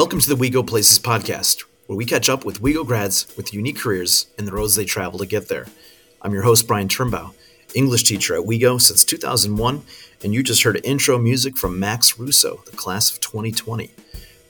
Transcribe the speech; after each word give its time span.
Welcome 0.00 0.20
to 0.20 0.30
the 0.30 0.36
We 0.36 0.48
Go 0.48 0.62
Places 0.62 0.98
podcast, 0.98 1.64
where 1.86 1.94
we 1.94 2.06
catch 2.06 2.30
up 2.30 2.46
with 2.46 2.62
WeGo 2.62 2.86
grads 2.86 3.26
with 3.36 3.52
unique 3.52 3.76
careers 3.76 4.28
and 4.38 4.48
the 4.48 4.52
roads 4.52 4.74
they 4.74 4.86
travel 4.86 5.18
to 5.18 5.26
get 5.26 5.48
there. 5.48 5.66
I'm 6.22 6.32
your 6.32 6.44
host, 6.44 6.66
Brian 6.66 6.88
Turnbow, 6.88 7.34
English 7.74 8.04
teacher 8.04 8.34
at 8.34 8.46
WeGo 8.46 8.80
since 8.80 9.04
2001, 9.04 9.82
and 10.24 10.32
you 10.32 10.42
just 10.42 10.62
heard 10.62 10.80
intro 10.84 11.18
music 11.18 11.58
from 11.58 11.78
Max 11.78 12.18
Russo, 12.18 12.62
the 12.64 12.74
class 12.78 13.12
of 13.12 13.20
2020. 13.20 13.90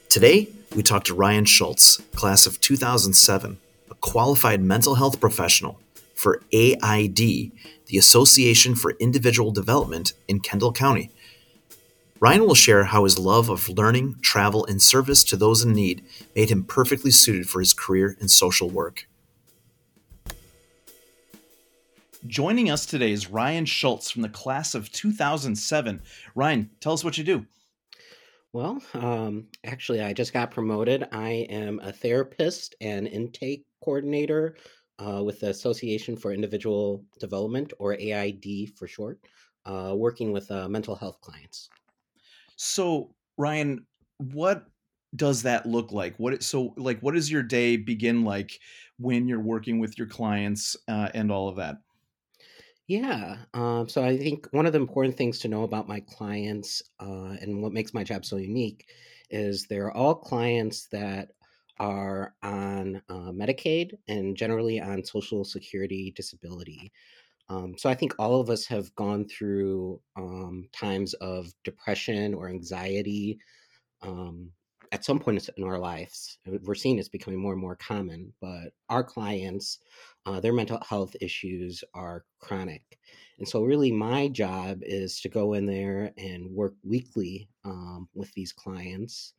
Today, 0.08 0.50
we 0.77 0.84
talk 0.84 1.02
to 1.06 1.14
Ryan 1.14 1.46
Schultz, 1.46 1.96
class 2.14 2.46
of 2.46 2.60
2007, 2.60 3.58
a 3.91 3.94
qualified 3.96 4.62
mental 4.62 4.94
health 4.94 5.19
professional 5.19 5.80
for 6.14 6.42
AID, 6.52 7.16
the 7.16 7.98
Association 7.98 8.77
for 8.77 8.92
Individual 9.00 9.50
Development 9.50 10.12
in 10.28 10.38
Kendall 10.38 10.72
County. 10.72 11.10
Ryan 12.23 12.47
will 12.47 12.55
share 12.55 12.84
how 12.84 13.05
his 13.05 13.19
love 13.19 13.48
of 13.48 13.66
learning, 13.70 14.16
travel, 14.20 14.66
and 14.66 14.83
service 14.83 15.24
to 15.24 15.38
those 15.38 15.65
in 15.65 15.73
need 15.73 16.05
made 16.37 16.51
him 16.51 16.65
perfectly 16.65 17.11
suited 17.11 17.48
for 17.48 17.61
his 17.61 17.73
career 17.73 18.15
in 18.20 18.28
social 18.28 18.69
work. 18.69 19.09
Joining 22.27 22.70
us 22.70 22.84
today 22.84 23.12
is 23.12 23.30
Ryan 23.30 23.64
Schultz 23.64 24.11
from 24.11 24.20
the 24.20 24.28
class 24.28 24.75
of 24.75 24.92
2007. 24.92 26.03
Ryan, 26.34 26.69
tell 26.81 26.92
us 26.92 27.03
what 27.03 27.17
you 27.17 27.25
do. 27.25 27.47
Well, 28.53 28.83
um, 28.92 29.47
actually, 29.64 30.03
I 30.03 30.12
just 30.12 30.34
got 30.34 30.50
promoted. 30.50 31.09
I 31.12 31.47
am 31.48 31.81
a 31.81 31.91
therapist 31.91 32.75
and 32.83 33.09
intake 33.09 33.64
coordinator 33.83 34.56
uh, 34.98 35.22
with 35.25 35.41
the 35.41 35.48
Association 35.48 36.19
for 36.19 36.34
Individual 36.34 37.03
Development, 37.19 37.72
or 37.78 37.94
AID 37.94 38.77
for 38.77 38.87
short, 38.87 39.19
uh, 39.64 39.94
working 39.97 40.33
with 40.33 40.50
uh, 40.50 40.69
mental 40.69 40.94
health 40.94 41.19
clients. 41.22 41.70
So, 42.62 43.14
Ryan, 43.39 43.86
what 44.19 44.66
does 45.16 45.42
that 45.44 45.64
look 45.64 45.92
like? 45.92 46.14
What 46.19 46.42
so 46.42 46.75
like 46.77 47.00
what 47.00 47.14
does 47.14 47.30
your 47.30 47.42
day 47.42 47.78
begin 47.78 48.22
like 48.22 48.61
when 48.98 49.27
you're 49.27 49.41
working 49.41 49.78
with 49.78 49.97
your 49.97 50.06
clients 50.06 50.77
uh, 50.86 51.08
and 51.14 51.33
all 51.33 51.48
of 51.48 51.56
that? 51.56 51.78
Yeah. 52.86 53.38
Um, 53.55 53.88
so 53.88 54.05
I 54.05 54.19
think 54.19 54.47
one 54.50 54.66
of 54.66 54.75
the 54.75 54.78
important 54.78 55.16
things 55.16 55.38
to 55.38 55.48
know 55.48 55.62
about 55.62 55.88
my 55.88 56.00
clients 56.00 56.83
uh, 57.00 57.34
and 57.41 57.62
what 57.62 57.72
makes 57.72 57.94
my 57.94 58.05
job 58.05 58.27
so 58.27 58.36
unique 58.36 58.91
is 59.31 59.64
they're 59.64 59.92
all 59.92 60.14
clients 60.14 60.86
that 60.88 61.31
are 61.78 62.34
on 62.42 63.00
uh, 63.08 63.33
Medicaid 63.33 63.92
and 64.06 64.36
generally 64.36 64.83
on 64.83 65.03
Social 65.03 65.47
Security 65.47 66.12
disability. 66.14 66.92
Um, 67.51 67.75
so 67.77 67.91
I 67.91 67.95
think 67.95 68.15
all 68.19 68.41
of 68.41 68.48
us 68.48 68.65
have 68.67 68.95
gone 68.95 69.27
through 69.27 70.01
um, 70.17 70.69
times 70.73 71.15
of 71.15 71.53
depression 71.65 72.33
or 72.33 72.48
anxiety 72.48 73.41
um, 74.03 74.53
at 74.93 75.05
some 75.05 75.19
point 75.19 75.48
in 75.56 75.65
our 75.65 75.78
lives. 75.78 76.39
We're 76.47 76.77
seeing 76.77 76.98
it's 76.98 77.09
becoming 77.09 77.41
more 77.41 77.53
and 77.53 77.61
more 77.61 77.75
common, 77.75 78.33
but 78.41 78.73
our 78.89 79.03
clients, 79.03 79.78
uh, 80.27 80.39
their 80.39 80.53
mental 80.53 80.78
health 80.89 81.17
issues 81.21 81.83
are 81.93 82.25
chronic. 82.39 82.83
And 83.41 83.48
so, 83.48 83.62
really, 83.62 83.91
my 83.91 84.28
job 84.28 84.78
is 84.83 85.21
to 85.23 85.28
go 85.28 85.55
in 85.55 85.67
there 85.67 86.12
and 86.17 86.51
work 86.53 86.75
weekly 86.84 87.48
um, 87.65 88.09
with 88.15 88.33
these 88.34 88.53
clients. 88.53 89.34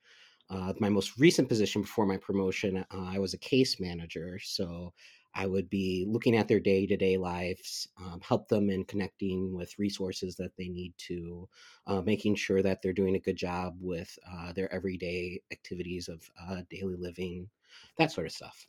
Uh, 0.50 0.74
my 0.80 0.90
most 0.90 1.18
recent 1.18 1.48
position 1.48 1.82
before 1.82 2.06
my 2.06 2.18
promotion, 2.18 2.78
uh, 2.78 2.84
I 2.92 3.20
was 3.20 3.34
a 3.34 3.38
case 3.38 3.80
manager. 3.80 4.38
So 4.44 4.92
I 5.34 5.47
would 5.47 5.69
be 5.69 6.06
looking 6.08 6.36
at 6.36 6.47
their 6.47 6.59
day 6.59 6.86
to 6.88 6.97
day 6.97 7.18
lives, 7.18 7.88
um, 7.97 8.19
help 8.22 8.47
them 8.50 8.69
in 8.69 8.84
connecting 8.86 9.53
with 9.53 9.80
resources 9.80 10.36
that 10.38 10.56
they 10.58 10.68
need 10.69 10.94
to, 11.09 11.50
uh, 11.88 12.02
making 12.02 12.36
sure 12.36 12.62
that 12.62 12.81
they're 12.81 12.94
doing 12.94 13.16
a 13.16 13.19
good 13.19 13.38
job 13.38 13.78
with 13.80 14.18
uh, 14.30 14.53
their 14.53 14.72
everyday 14.74 15.41
activities 15.52 16.09
of 16.09 16.30
uh, 16.40 16.62
daily 16.70 16.96
living, 16.96 17.50
that 17.97 18.12
sort 18.12 18.28
of 18.28 18.34
stuff. 18.34 18.68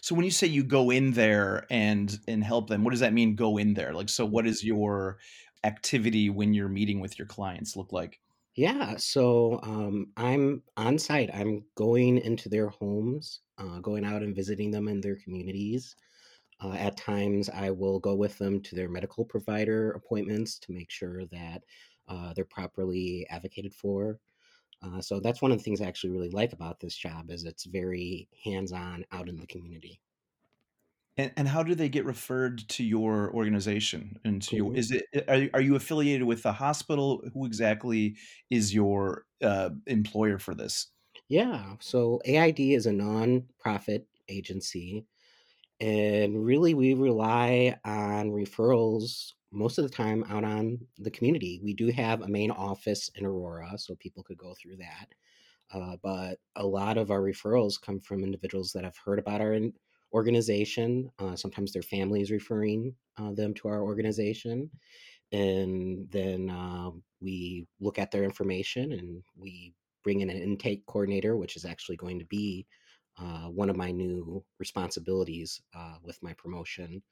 So 0.00 0.14
when 0.14 0.24
you 0.24 0.30
say 0.30 0.46
you 0.46 0.64
go 0.64 0.90
in 0.90 1.12
there 1.12 1.66
and 1.70 2.18
and 2.28 2.42
help 2.44 2.68
them, 2.68 2.84
what 2.84 2.90
does 2.92 3.00
that 3.00 3.12
mean? 3.12 3.34
Go 3.36 3.56
in 3.58 3.74
there, 3.74 3.92
like 3.92 4.08
so. 4.08 4.24
What 4.24 4.46
is 4.46 4.64
your 4.64 5.18
activity 5.64 6.30
when 6.30 6.54
you're 6.54 6.68
meeting 6.68 7.00
with 7.00 7.18
your 7.18 7.26
clients 7.26 7.76
look 7.76 7.92
like? 7.92 8.20
Yeah, 8.56 8.96
so 8.98 9.58
um, 9.62 10.12
I'm 10.16 10.62
on 10.76 10.98
site. 10.98 11.30
I'm 11.34 11.64
going 11.74 12.18
into 12.18 12.48
their 12.48 12.68
homes, 12.68 13.40
uh, 13.58 13.80
going 13.80 14.04
out 14.04 14.22
and 14.22 14.34
visiting 14.34 14.70
them 14.70 14.86
in 14.88 15.00
their 15.00 15.16
communities. 15.16 15.96
Uh, 16.62 16.72
at 16.74 16.96
times, 16.96 17.50
I 17.50 17.70
will 17.70 18.00
go 18.00 18.14
with 18.16 18.38
them 18.38 18.60
to 18.62 18.76
their 18.76 18.88
medical 18.88 19.24
provider 19.24 19.92
appointments 19.92 20.58
to 20.60 20.72
make 20.72 20.90
sure 20.90 21.26
that 21.26 21.64
uh, 22.08 22.34
they're 22.34 22.44
properly 22.46 23.26
advocated 23.30 23.74
for. 23.74 24.20
Uh, 24.82 25.00
so 25.00 25.20
that's 25.20 25.42
one 25.42 25.52
of 25.52 25.58
the 25.58 25.64
things 25.64 25.80
I 25.80 25.86
actually 25.86 26.10
really 26.12 26.30
like 26.30 26.52
about 26.52 26.80
this 26.80 26.96
job 26.96 27.30
is 27.30 27.44
it's 27.44 27.64
very 27.64 28.28
hands-on 28.44 29.04
out 29.12 29.28
in 29.28 29.38
the 29.38 29.46
community. 29.48 30.00
And, 31.16 31.32
and 31.36 31.46
how 31.48 31.62
do 31.62 31.74
they 31.74 31.88
get 31.88 32.04
referred 32.04 32.68
to 32.70 32.84
your 32.84 33.32
organization 33.34 34.18
and 34.24 34.42
to 34.42 34.56
your, 34.56 34.74
is 34.74 34.90
it 34.90 35.06
are, 35.28 35.36
you- 35.36 35.50
are 35.54 35.60
you 35.60 35.76
affiliated 35.76 36.26
with 36.26 36.42
the 36.42 36.52
hospital? 36.52 37.22
Who 37.32 37.46
exactly 37.46 38.16
is 38.50 38.74
your 38.74 39.26
uh, 39.42 39.70
employer 39.86 40.38
for 40.38 40.54
this? 40.54 40.88
Yeah, 41.28 41.76
so 41.80 42.20
AID 42.24 42.60
is 42.60 42.86
a 42.86 42.92
non-profit 42.92 44.06
agency, 44.28 45.06
and 45.80 46.44
really 46.44 46.74
we 46.74 46.94
rely 46.94 47.78
on 47.84 48.30
referrals 48.32 49.32
most 49.52 49.78
of 49.78 49.84
the 49.84 49.90
time 49.90 50.24
out 50.24 50.44
on 50.44 50.86
the 50.98 51.10
community. 51.10 51.60
We 51.62 51.74
do 51.74 51.88
have 51.92 52.22
a 52.22 52.28
main 52.28 52.50
office 52.50 53.10
in 53.16 53.26
Aurora, 53.26 53.78
so 53.78 53.96
people 53.96 54.22
could 54.24 54.38
go 54.38 54.54
through 54.54 54.76
that. 54.78 55.06
Uh, 55.72 55.96
but 56.02 56.40
a 56.56 56.66
lot 56.66 56.98
of 56.98 57.10
our 57.10 57.20
referrals 57.20 57.80
come 57.80 58.00
from 58.00 58.24
individuals 58.24 58.72
that 58.72 58.84
have 58.84 58.96
heard 58.98 59.18
about 59.18 59.40
our 59.40 59.54
organization. 60.14 61.10
Uh, 61.18 61.34
sometimes 61.36 61.72
their 61.72 61.82
family 61.82 62.22
is 62.22 62.30
referring 62.30 62.94
uh, 63.18 63.32
them 63.32 63.52
to 63.54 63.68
our 63.68 63.82
organization. 63.82 64.70
And 65.32 66.08
then 66.10 66.48
uh, 66.48 66.90
we 67.20 67.66
look 67.80 67.98
at 67.98 68.12
their 68.12 68.22
information 68.22 68.92
and 68.92 69.22
we 69.36 69.74
bring 70.04 70.20
in 70.20 70.30
an 70.30 70.36
intake 70.36 70.86
coordinator, 70.86 71.36
which 71.36 71.56
is 71.56 71.64
actually 71.64 71.96
going 71.96 72.20
to 72.20 72.26
be 72.26 72.66
uh, 73.18 73.48
one 73.48 73.68
of 73.68 73.76
my 73.76 73.90
new 73.90 74.44
responsibilities 74.58 75.60
uh, 75.76 75.96
with 76.02 76.22
my 76.22 76.32
promotion. 76.34 77.02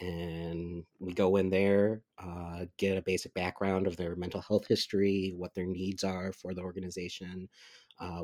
And 0.00 0.84
we 1.00 1.12
go 1.12 1.36
in 1.36 1.50
there, 1.50 2.02
uh, 2.18 2.64
get 2.78 2.96
a 2.96 3.02
basic 3.02 3.32
background 3.34 3.86
of 3.86 3.96
their 3.96 4.16
mental 4.16 4.40
health 4.40 4.66
history, 4.66 5.34
what 5.36 5.54
their 5.54 5.66
needs 5.66 6.02
are 6.02 6.32
for 6.32 6.54
the 6.54 6.62
organization. 6.62 7.48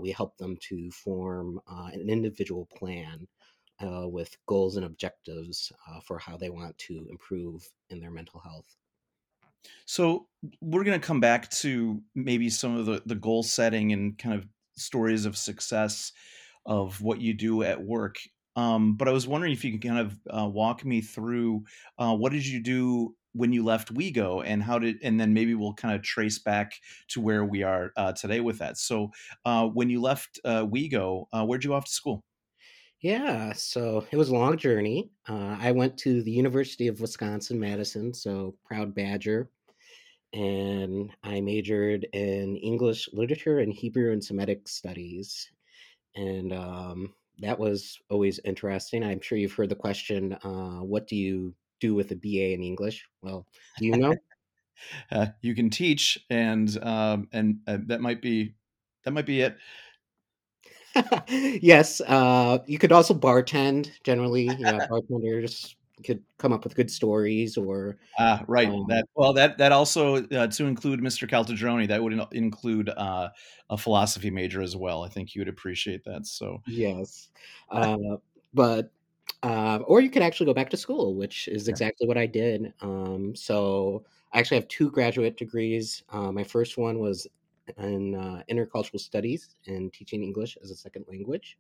we 0.00 0.10
help 0.10 0.36
them 0.38 0.56
to 0.68 0.90
form 0.90 1.60
an 1.68 2.10
individual 2.10 2.66
plan 2.76 3.26
uh, 3.80 4.08
with 4.08 4.36
goals 4.46 4.76
and 4.76 4.84
objectives 4.84 5.72
uh, 5.88 6.00
for 6.00 6.18
how 6.18 6.36
they 6.36 6.50
want 6.50 6.76
to 6.78 7.06
improve 7.10 7.68
in 7.90 8.00
their 8.00 8.10
mental 8.10 8.40
health. 8.40 8.76
So 9.86 10.28
we're 10.60 10.84
going 10.84 11.00
to 11.00 11.06
come 11.06 11.20
back 11.20 11.50
to 11.50 12.00
maybe 12.14 12.48
some 12.50 12.76
of 12.76 12.86
the, 12.86 13.02
the 13.06 13.14
goal 13.14 13.42
setting 13.42 13.92
and 13.92 14.16
kind 14.16 14.34
of 14.34 14.46
stories 14.76 15.26
of 15.26 15.36
success 15.36 16.12
of 16.66 17.00
what 17.00 17.20
you 17.20 17.34
do 17.34 17.62
at 17.62 17.82
work. 17.82 18.18
Um, 18.56 18.96
but 18.96 19.08
I 19.08 19.12
was 19.12 19.26
wondering 19.26 19.52
if 19.52 19.64
you 19.64 19.72
could 19.72 19.88
kind 19.88 19.98
of 19.98 20.18
uh, 20.30 20.48
walk 20.48 20.84
me 20.84 21.00
through 21.00 21.64
uh, 21.98 22.14
what 22.14 22.32
did 22.32 22.46
you 22.46 22.62
do 22.62 23.14
when 23.32 23.52
you 23.52 23.64
left 23.64 23.94
WeGo 23.94 24.42
and 24.44 24.62
how 24.62 24.78
did, 24.78 24.96
and 25.02 25.20
then 25.20 25.32
maybe 25.32 25.54
we'll 25.54 25.74
kind 25.74 25.94
of 25.94 26.02
trace 26.02 26.38
back 26.38 26.72
to 27.08 27.20
where 27.20 27.44
we 27.44 27.62
are 27.62 27.92
uh, 27.96 28.12
today 28.12 28.40
with 28.40 28.58
that. 28.58 28.76
So 28.78 29.10
uh, 29.44 29.66
when 29.66 29.90
you 29.90 30.00
left 30.00 30.40
uh, 30.44 30.64
WeGo, 30.64 31.26
where'd 31.46 31.62
you 31.62 31.70
go 31.70 31.76
off 31.76 31.84
to 31.84 31.90
school? 31.90 32.24
Yeah, 33.00 33.52
so 33.52 34.06
it 34.10 34.16
was 34.16 34.28
a 34.28 34.34
long 34.34 34.56
journey. 34.58 35.12
Uh, 35.28 35.56
I 35.60 35.70
went 35.72 35.96
to 35.98 36.22
the 36.22 36.32
University 36.32 36.88
of 36.88 37.00
Wisconsin 37.00 37.60
Madison, 37.60 38.12
so 38.12 38.56
proud 38.64 38.92
Badger, 38.94 39.50
and 40.32 41.14
I 41.22 41.40
majored 41.40 42.04
in 42.12 42.56
English 42.58 43.08
literature 43.12 43.60
and 43.60 43.72
Hebrew 43.72 44.12
and 44.12 44.24
Semitic 44.24 44.68
studies, 44.68 45.50
and 46.16 46.52
um, 46.52 47.14
that 47.40 47.58
was 47.58 47.98
always 48.10 48.40
interesting. 48.44 49.04
I'm 49.04 49.20
sure 49.22 49.38
you've 49.38 49.54
heard 49.54 49.70
the 49.70 49.76
question, 49.76 50.34
uh, 50.34 50.80
"What 50.82 51.08
do 51.08 51.16
you 51.16 51.54
do 51.80 51.94
with 51.94 52.12
a 52.12 52.16
BA 52.16 52.54
in 52.54 52.62
English?" 52.62 53.06
Well, 53.22 53.46
do 53.78 53.86
you 53.86 53.96
know? 53.96 54.16
uh, 55.10 55.28
you 55.42 55.54
can 55.54 55.70
teach, 55.70 56.18
and 56.30 56.76
um, 56.84 57.28
and 57.32 57.60
uh, 57.66 57.78
that 57.86 58.00
might 58.00 58.22
be 58.22 58.54
that 59.04 59.12
might 59.12 59.26
be 59.26 59.40
it. 59.42 59.58
yes, 61.28 62.00
uh, 62.02 62.58
you 62.66 62.78
could 62.78 62.92
also 62.92 63.14
bartend. 63.14 63.90
Generally, 64.04 64.56
yeah, 64.58 64.78
bartenders 64.88 65.76
could 66.04 66.22
come 66.38 66.52
up 66.52 66.64
with 66.64 66.74
good 66.74 66.90
stories 66.90 67.56
or 67.56 67.98
ah 68.18 68.42
right 68.46 68.68
um, 68.68 68.84
that 68.88 69.04
well 69.14 69.32
that 69.32 69.58
that 69.58 69.72
also 69.72 70.24
uh, 70.28 70.46
to 70.46 70.66
include 70.66 71.00
mr 71.00 71.28
caltadroni 71.28 71.88
that 71.88 72.02
would 72.02 72.18
include 72.32 72.88
uh, 72.90 73.28
a 73.70 73.76
philosophy 73.76 74.30
major 74.30 74.62
as 74.62 74.76
well 74.76 75.02
i 75.02 75.08
think 75.08 75.34
you 75.34 75.40
would 75.40 75.48
appreciate 75.48 76.04
that 76.04 76.26
so 76.26 76.62
yes 76.66 77.30
uh, 77.70 77.96
but 78.54 78.92
uh, 79.42 79.78
or 79.86 80.00
you 80.00 80.10
could 80.10 80.22
actually 80.22 80.46
go 80.46 80.54
back 80.54 80.70
to 80.70 80.76
school 80.76 81.14
which 81.14 81.48
is 81.48 81.68
exactly 81.68 82.06
what 82.06 82.18
i 82.18 82.26
did 82.26 82.72
um, 82.80 83.34
so 83.34 84.04
i 84.32 84.38
actually 84.38 84.56
have 84.56 84.68
two 84.68 84.90
graduate 84.90 85.36
degrees 85.36 86.02
uh, 86.12 86.30
my 86.30 86.44
first 86.44 86.78
one 86.78 86.98
was 86.98 87.26
in 87.78 88.14
uh, 88.14 88.42
intercultural 88.50 89.00
studies 89.00 89.56
and 89.66 89.92
teaching 89.92 90.22
English 90.22 90.56
as 90.62 90.70
a 90.70 90.76
second 90.76 91.04
language. 91.08 91.58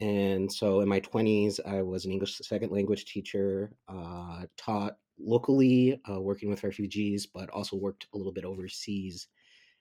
And 0.00 0.50
so 0.50 0.80
in 0.80 0.88
my 0.88 1.00
20s, 1.00 1.60
I 1.66 1.82
was 1.82 2.04
an 2.04 2.12
English 2.12 2.38
second 2.38 2.72
language 2.72 3.04
teacher, 3.04 3.72
uh, 3.88 4.44
taught 4.56 4.96
locally, 5.18 6.00
uh, 6.10 6.20
working 6.20 6.48
with 6.48 6.64
refugees, 6.64 7.26
but 7.26 7.50
also 7.50 7.76
worked 7.76 8.06
a 8.14 8.16
little 8.16 8.32
bit 8.32 8.44
overseas 8.44 9.28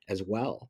as 0.09 0.21
well. 0.21 0.69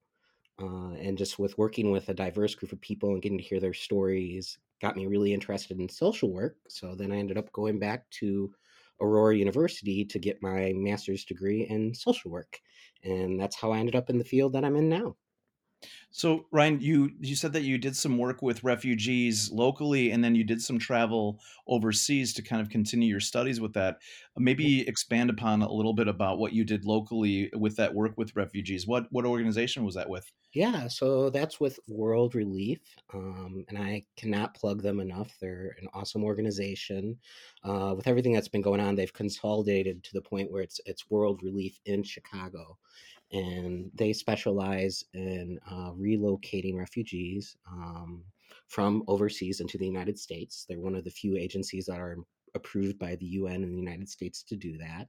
Uh, 0.62 0.92
and 1.00 1.18
just 1.18 1.40
with 1.40 1.58
working 1.58 1.90
with 1.90 2.10
a 2.10 2.14
diverse 2.14 2.54
group 2.54 2.74
of 2.74 2.82
people 2.82 3.14
and 3.14 3.22
getting 3.22 3.38
to 3.38 3.44
hear 3.44 3.60
their 3.60 3.74
stories 3.74 4.60
got 4.82 4.96
me 4.96 5.08
really 5.08 5.34
interested 5.34 5.80
in 5.80 5.90
social 5.90 6.32
work. 6.32 6.58
So 6.68 6.96
then 6.96 7.12
I 7.12 7.18
ended 7.18 7.38
up 7.38 7.52
going 7.52 7.80
back 7.80 8.10
to 8.12 8.54
Aurora 9.02 9.36
University 9.36 10.06
to 10.06 10.20
get 10.20 10.42
my 10.42 10.74
master's 10.76 11.26
degree 11.26 11.68
in 11.68 11.94
social 11.94 12.32
work. 12.32 12.60
And 13.04 13.40
that's 13.40 13.56
how 13.56 13.72
I 13.72 13.80
ended 13.80 13.96
up 13.96 14.10
in 14.10 14.18
the 14.18 14.24
field 14.24 14.54
that 14.54 14.66
I'm 14.66 14.76
in 14.76 14.90
now. 14.90 15.16
So 16.12 16.48
Ryan, 16.52 16.80
you 16.82 17.12
you 17.20 17.36
said 17.36 17.54
that 17.54 17.62
you 17.62 17.78
did 17.78 17.96
some 17.96 18.18
work 18.18 18.42
with 18.42 18.64
refugees 18.64 19.52
locally, 19.52 20.12
and 20.12 20.24
then 20.24 20.36
you 20.36 20.44
did 20.44 20.62
some 20.62 20.80
travel 20.80 21.40
overseas 21.68 22.34
to 22.34 22.42
kind 22.42 22.62
of 22.62 22.70
continue 22.70 23.08
your 23.08 23.20
studies 23.20 23.62
with 23.62 23.74
that. 23.74 23.98
Maybe 24.38 24.88
expand 24.88 25.30
upon 25.30 25.62
a 25.62 25.72
little 25.72 25.94
bit 25.94 26.08
about 26.08 26.40
what 26.40 26.54
you 26.54 26.64
did 26.64 26.86
locally 26.86 27.52
with 27.56 27.76
that 27.78 27.94
work 27.94 28.18
with 28.18 28.36
refugees. 28.36 28.88
What 28.88 29.08
what 29.12 29.26
organization 29.26 29.86
was 29.86 29.96
that 29.96 30.10
with? 30.10 30.32
Yeah, 30.52 30.88
so 30.88 31.30
that's 31.30 31.60
with 31.60 31.80
World 31.88 32.34
Relief, 32.34 32.80
um, 33.14 33.66
and 33.70 33.78
I 33.78 34.06
cannot 34.18 34.56
plug 34.56 34.82
them 34.82 35.00
enough. 35.00 35.38
They're 35.40 35.76
an 35.80 35.88
awesome 35.94 36.24
organization. 36.24 37.20
Uh, 37.64 37.94
with 37.96 38.08
everything 38.08 38.34
that's 38.34 38.48
been 38.48 38.64
going 38.64 38.80
on, 38.80 38.96
they've 38.96 39.14
consolidated 39.14 40.04
to 40.06 40.14
the 40.14 40.24
point 40.24 40.52
where 40.52 40.64
it's 40.64 40.82
it's 40.88 41.10
World 41.10 41.42
Relief 41.44 41.80
in 41.86 42.02
Chicago, 42.02 42.80
and 43.32 43.92
they 43.94 44.14
specialize 44.14 45.04
in 45.14 45.60
uh, 45.70 45.92
relocating 45.92 46.78
refugees 46.78 47.56
um, 47.72 48.24
from 48.68 49.04
overseas 49.08 49.60
into 49.60 49.78
the 49.78 49.86
United 49.86 50.18
States. 50.18 50.66
They're 50.68 50.80
one 50.80 50.96
of 50.96 51.04
the 51.04 51.12
few 51.12 51.38
agencies 51.38 51.86
that 51.86 52.00
are 52.00 52.18
approved 52.56 52.98
by 52.98 53.16
the 53.16 53.26
UN 53.26 53.64
and 53.64 53.74
the 53.74 53.80
United 53.80 54.10
States 54.10 54.44
to 54.44 54.56
do 54.56 54.78
that. 54.78 55.08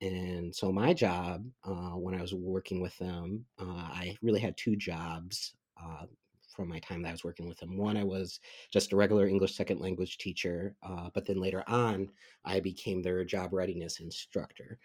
And 0.00 0.54
so, 0.54 0.72
my 0.72 0.92
job 0.92 1.44
uh, 1.64 1.96
when 1.96 2.14
I 2.14 2.22
was 2.22 2.34
working 2.34 2.80
with 2.80 2.96
them, 2.98 3.44
uh, 3.58 3.64
I 3.64 4.16
really 4.22 4.40
had 4.40 4.56
two 4.56 4.74
jobs 4.74 5.54
uh, 5.80 6.06
from 6.54 6.68
my 6.68 6.78
time 6.80 7.02
that 7.02 7.08
I 7.08 7.12
was 7.12 7.24
working 7.24 7.48
with 7.48 7.58
them. 7.58 7.76
One, 7.76 7.96
I 7.96 8.04
was 8.04 8.40
just 8.72 8.92
a 8.92 8.96
regular 8.96 9.26
English 9.26 9.54
second 9.54 9.80
language 9.80 10.18
teacher, 10.18 10.74
uh, 10.82 11.08
but 11.14 11.24
then 11.26 11.40
later 11.40 11.62
on, 11.66 12.08
I 12.44 12.60
became 12.60 13.02
their 13.02 13.24
job 13.24 13.52
readiness 13.52 14.00
instructor 14.00 14.78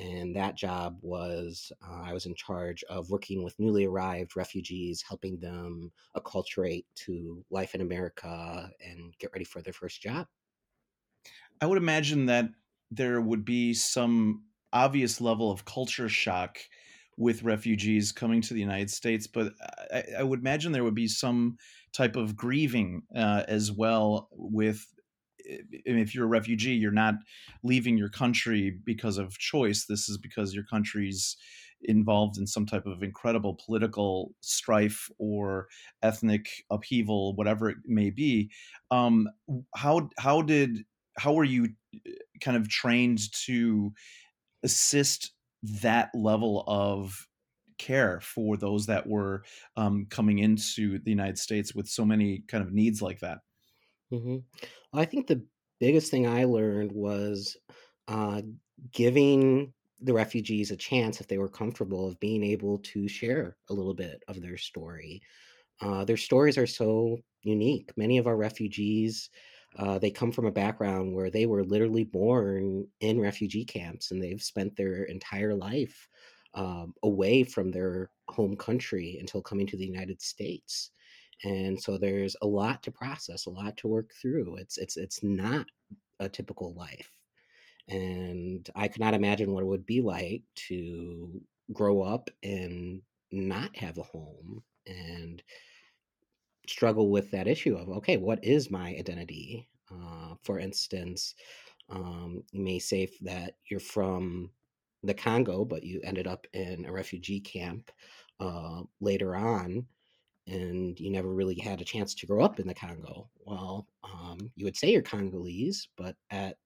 and 0.00 0.34
that 0.36 0.56
job 0.56 0.98
was 1.02 1.72
uh, 1.86 2.02
I 2.02 2.12
was 2.12 2.26
in 2.26 2.34
charge 2.34 2.82
of 2.84 3.10
working 3.10 3.42
with 3.42 3.58
newly 3.58 3.86
arrived 3.86 4.36
refugees, 4.36 5.04
helping 5.06 5.38
them 5.38 5.92
acculturate 6.16 6.84
to 7.06 7.44
life 7.50 7.74
in 7.74 7.80
America 7.80 8.70
and 8.80 9.14
get 9.18 9.32
ready 9.32 9.44
for 9.44 9.60
their 9.60 9.72
first 9.72 10.00
job. 10.00 10.26
I 11.60 11.66
would 11.66 11.78
imagine 11.78 12.26
that 12.26 12.46
there 12.90 13.20
would 13.20 13.44
be 13.44 13.74
some 13.74 14.44
obvious 14.72 15.20
level 15.20 15.50
of 15.50 15.64
culture 15.64 16.08
shock 16.08 16.58
with 17.16 17.42
refugees 17.42 18.12
coming 18.12 18.40
to 18.40 18.54
the 18.54 18.60
United 18.60 18.90
States, 18.90 19.26
but 19.26 19.52
I, 19.92 20.04
I 20.20 20.22
would 20.22 20.40
imagine 20.40 20.72
there 20.72 20.84
would 20.84 20.94
be 20.94 21.08
some 21.08 21.58
type 21.92 22.16
of 22.16 22.34
grieving 22.34 23.02
uh, 23.14 23.44
as 23.46 23.70
well 23.70 24.28
with 24.32 24.86
if 25.84 26.14
you're 26.14 26.24
a 26.24 26.28
refugee, 26.28 26.74
you're 26.74 26.92
not 26.92 27.14
leaving 27.62 27.96
your 27.96 28.08
country 28.08 28.78
because 28.84 29.18
of 29.18 29.38
choice. 29.38 29.86
This 29.86 30.08
is 30.08 30.18
because 30.18 30.54
your 30.54 30.64
country's 30.64 31.36
involved 31.82 32.38
in 32.38 32.46
some 32.46 32.66
type 32.66 32.86
of 32.86 33.02
incredible 33.02 33.58
political 33.64 34.34
strife 34.40 35.10
or 35.18 35.68
ethnic 36.02 36.64
upheaval, 36.70 37.34
whatever 37.34 37.70
it 37.70 37.78
may 37.86 38.10
be. 38.10 38.50
Um, 38.90 39.28
how 39.74 40.10
how 40.18 40.42
did 40.42 40.84
how 41.16 41.32
were 41.32 41.44
you 41.44 41.68
uh, 41.94 42.10
kind 42.40 42.56
of 42.56 42.68
trained 42.68 43.20
to 43.46 43.92
assist 44.62 45.32
that 45.62 46.10
level 46.14 46.64
of 46.66 47.26
care 47.78 48.20
for 48.20 48.56
those 48.56 48.86
that 48.86 49.06
were 49.06 49.42
um, 49.76 50.06
coming 50.10 50.38
into 50.38 50.98
the 50.98 51.10
United 51.10 51.38
States 51.38 51.74
with 51.74 51.88
so 51.88 52.04
many 52.04 52.42
kind 52.46 52.62
of 52.62 52.72
needs 52.72 53.00
like 53.00 53.20
that? 53.20 53.38
Mm-hmm. 54.12 54.38
I 54.92 55.04
think 55.04 55.26
the 55.26 55.46
biggest 55.78 56.10
thing 56.10 56.26
I 56.26 56.44
learned 56.44 56.92
was 56.92 57.56
uh, 58.08 58.42
giving 58.92 59.72
the 60.00 60.14
refugees 60.14 60.70
a 60.70 60.76
chance, 60.76 61.20
if 61.20 61.28
they 61.28 61.38
were 61.38 61.48
comfortable, 61.48 62.08
of 62.08 62.20
being 62.20 62.42
able 62.42 62.78
to 62.78 63.06
share 63.08 63.56
a 63.68 63.74
little 63.74 63.94
bit 63.94 64.22
of 64.28 64.40
their 64.40 64.56
story. 64.56 65.22
Uh, 65.80 66.04
their 66.04 66.16
stories 66.16 66.58
are 66.58 66.66
so 66.66 67.18
unique. 67.42 67.92
Many 67.96 68.18
of 68.18 68.26
our 68.26 68.36
refugees, 68.36 69.30
uh, 69.76 69.98
they 69.98 70.10
come 70.10 70.32
from 70.32 70.46
a 70.46 70.52
background 70.52 71.14
where 71.14 71.30
they 71.30 71.46
were 71.46 71.64
literally 71.64 72.04
born 72.04 72.88
in 73.00 73.20
refugee 73.20 73.64
camps 73.64 74.10
and 74.10 74.22
they've 74.22 74.42
spent 74.42 74.76
their 74.76 75.04
entire 75.04 75.54
life 75.54 76.08
um, 76.54 76.94
away 77.02 77.44
from 77.44 77.70
their 77.70 78.10
home 78.28 78.56
country 78.56 79.18
until 79.20 79.42
coming 79.42 79.66
to 79.68 79.76
the 79.76 79.86
United 79.86 80.20
States 80.22 80.90
and 81.44 81.80
so 81.80 81.96
there's 81.96 82.36
a 82.42 82.46
lot 82.46 82.82
to 82.82 82.90
process 82.90 83.46
a 83.46 83.50
lot 83.50 83.76
to 83.76 83.88
work 83.88 84.10
through 84.20 84.56
it's 84.56 84.78
it's 84.78 84.96
it's 84.96 85.22
not 85.22 85.66
a 86.20 86.28
typical 86.28 86.74
life 86.74 87.10
and 87.88 88.68
i 88.74 88.86
could 88.88 89.00
not 89.00 89.14
imagine 89.14 89.52
what 89.52 89.62
it 89.62 89.66
would 89.66 89.86
be 89.86 90.00
like 90.00 90.42
to 90.54 91.40
grow 91.72 92.02
up 92.02 92.30
and 92.42 93.00
not 93.32 93.74
have 93.76 93.98
a 93.98 94.02
home 94.02 94.62
and 94.86 95.42
struggle 96.66 97.10
with 97.10 97.30
that 97.30 97.48
issue 97.48 97.76
of 97.76 97.88
okay 97.88 98.16
what 98.16 98.42
is 98.44 98.70
my 98.70 98.94
identity? 98.98 99.68
Uh, 99.90 100.34
for 100.42 100.60
instance 100.60 101.34
um, 101.88 102.44
you 102.52 102.62
may 102.62 102.78
say 102.78 103.08
that 103.22 103.54
you're 103.68 103.80
from 103.80 104.50
the 105.02 105.14
congo 105.14 105.64
but 105.64 105.82
you 105.82 106.00
ended 106.04 106.28
up 106.28 106.46
in 106.52 106.84
a 106.84 106.92
refugee 106.92 107.40
camp 107.40 107.90
uh, 108.38 108.82
later 109.00 109.34
on 109.34 109.84
and 110.46 110.98
you 110.98 111.10
never 111.10 111.32
really 111.32 111.54
had 111.54 111.80
a 111.80 111.84
chance 111.84 112.14
to 112.14 112.26
grow 112.26 112.44
up 112.44 112.58
in 112.60 112.66
the 112.66 112.74
Congo. 112.74 113.28
Well, 113.44 113.86
um, 114.04 114.50
you 114.56 114.64
would 114.64 114.76
say 114.76 114.90
you're 114.90 115.02
Congolese, 115.02 115.88
but 115.96 116.16
at 116.30 116.56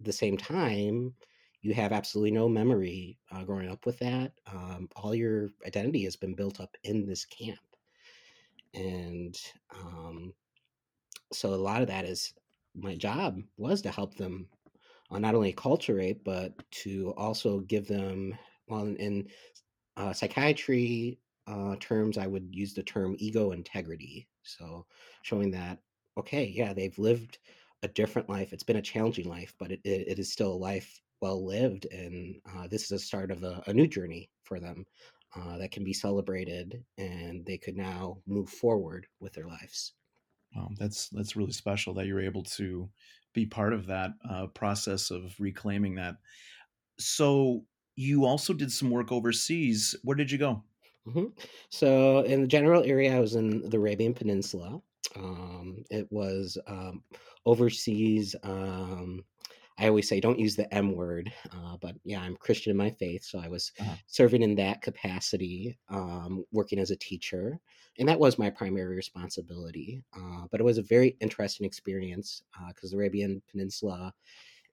the 0.00 0.12
same 0.12 0.36
time, 0.36 1.14
you 1.60 1.74
have 1.74 1.92
absolutely 1.92 2.32
no 2.32 2.48
memory 2.48 3.18
uh, 3.30 3.44
growing 3.44 3.70
up 3.70 3.86
with 3.86 3.98
that. 4.00 4.32
Um, 4.52 4.88
all 4.96 5.14
your 5.14 5.50
identity 5.66 6.02
has 6.04 6.16
been 6.16 6.34
built 6.34 6.60
up 6.60 6.76
in 6.82 7.06
this 7.06 7.24
camp. 7.24 7.60
And 8.74 9.38
um, 9.72 10.32
so 11.32 11.54
a 11.54 11.56
lot 11.56 11.82
of 11.82 11.88
that 11.88 12.04
is 12.04 12.34
my 12.74 12.96
job 12.96 13.40
was 13.56 13.82
to 13.82 13.90
help 13.90 14.16
them 14.16 14.48
uh, 15.10 15.18
not 15.18 15.34
only 15.34 15.52
acculturate, 15.52 16.20
but 16.24 16.52
to 16.70 17.14
also 17.16 17.60
give 17.60 17.86
them, 17.86 18.36
well, 18.66 18.86
in, 18.86 18.96
in 18.96 19.28
uh, 19.96 20.12
psychiatry, 20.12 21.18
uh, 21.52 21.76
terms, 21.80 22.16
I 22.18 22.26
would 22.26 22.48
use 22.50 22.74
the 22.74 22.82
term 22.82 23.14
ego 23.18 23.52
integrity. 23.52 24.28
So 24.42 24.86
showing 25.22 25.50
that, 25.52 25.78
okay, 26.18 26.46
yeah, 26.46 26.72
they've 26.72 26.98
lived 26.98 27.38
a 27.82 27.88
different 27.88 28.28
life. 28.28 28.52
It's 28.52 28.62
been 28.62 28.76
a 28.76 28.82
challenging 28.82 29.28
life, 29.28 29.54
but 29.58 29.72
it, 29.72 29.80
it, 29.84 30.08
it 30.08 30.18
is 30.18 30.32
still 30.32 30.52
a 30.52 30.54
life 30.54 31.00
well 31.20 31.44
lived. 31.44 31.86
And 31.92 32.36
uh, 32.54 32.68
this 32.68 32.84
is 32.84 32.92
a 32.92 32.98
start 32.98 33.30
of 33.30 33.42
a, 33.42 33.62
a 33.66 33.72
new 33.72 33.86
journey 33.86 34.30
for 34.44 34.60
them 34.60 34.84
uh, 35.36 35.58
that 35.58 35.72
can 35.72 35.84
be 35.84 35.92
celebrated 35.92 36.84
and 36.98 37.44
they 37.44 37.58
could 37.58 37.76
now 37.76 38.22
move 38.26 38.48
forward 38.48 39.06
with 39.20 39.32
their 39.32 39.46
lives. 39.46 39.94
Wow, 40.54 40.70
that's 40.78 41.08
that's 41.08 41.36
really 41.36 41.52
special 41.52 41.94
that 41.94 42.06
you're 42.06 42.20
able 42.20 42.42
to 42.44 42.90
be 43.32 43.46
part 43.46 43.72
of 43.72 43.86
that 43.86 44.10
uh, 44.28 44.46
process 44.48 45.10
of 45.10 45.34
reclaiming 45.40 45.94
that. 45.94 46.16
So 46.98 47.64
you 47.96 48.26
also 48.26 48.52
did 48.52 48.70
some 48.70 48.90
work 48.90 49.12
overseas. 49.12 49.96
Where 50.02 50.16
did 50.16 50.30
you 50.30 50.38
go? 50.38 50.64
Hmm 51.10 51.26
So, 51.70 52.20
in 52.20 52.42
the 52.42 52.46
general 52.46 52.82
area, 52.84 53.16
I 53.16 53.20
was 53.20 53.34
in 53.34 53.68
the 53.68 53.76
Arabian 53.76 54.14
Peninsula. 54.14 54.80
Um, 55.16 55.84
it 55.90 56.06
was 56.10 56.58
um, 56.66 57.02
overseas. 57.44 58.36
Um, 58.42 59.24
I 59.78 59.88
always 59.88 60.08
say 60.08 60.20
don't 60.20 60.38
use 60.38 60.54
the 60.54 60.72
M 60.72 60.94
word, 60.94 61.32
uh, 61.50 61.76
but 61.80 61.96
yeah, 62.04 62.20
I'm 62.20 62.36
Christian 62.36 62.70
in 62.70 62.76
my 62.76 62.90
faith, 62.90 63.24
so 63.24 63.38
I 63.38 63.48
was 63.48 63.72
uh-huh. 63.80 63.96
serving 64.06 64.42
in 64.42 64.54
that 64.56 64.82
capacity, 64.82 65.78
um, 65.88 66.44
working 66.52 66.78
as 66.78 66.90
a 66.90 66.96
teacher, 66.96 67.58
and 67.98 68.08
that 68.08 68.20
was 68.20 68.38
my 68.38 68.50
primary 68.50 68.94
responsibility. 68.94 70.04
Uh, 70.16 70.44
but 70.50 70.60
it 70.60 70.64
was 70.64 70.78
a 70.78 70.82
very 70.82 71.16
interesting 71.20 71.66
experience 71.66 72.42
because 72.68 72.92
uh, 72.92 72.96
the 72.96 72.98
Arabian 72.98 73.42
Peninsula 73.50 74.12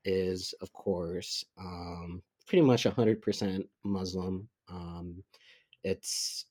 is, 0.05 0.53
of 0.61 0.71
course, 0.73 1.43
um, 1.57 2.21
pretty 2.45 2.61
much 2.61 2.83
100% 2.83 3.63
Muslim. 3.83 4.49
Um, 4.67 5.23
it's 5.83 6.45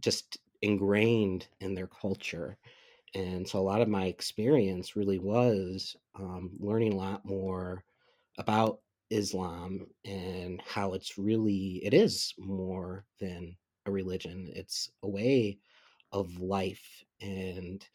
just 0.00 0.38
ingrained 0.62 1.46
in 1.60 1.74
their 1.74 1.86
culture. 1.88 2.56
And 3.14 3.48
so 3.48 3.58
a 3.58 3.62
lot 3.62 3.80
of 3.80 3.88
my 3.88 4.06
experience 4.06 4.96
really 4.96 5.18
was 5.18 5.96
um, 6.16 6.50
learning 6.58 6.92
a 6.92 6.96
lot 6.96 7.24
more 7.24 7.84
about 8.38 8.80
Islam 9.10 9.86
and 10.04 10.60
how 10.66 10.94
it's 10.94 11.18
really, 11.18 11.80
it 11.84 11.94
is 11.94 12.34
more 12.38 13.04
than 13.20 13.56
a 13.86 13.90
religion; 13.90 14.50
it's 14.54 14.90
a 15.02 15.08
way 15.08 15.58
of 16.12 16.40
life. 16.40 17.04
And 17.20 17.86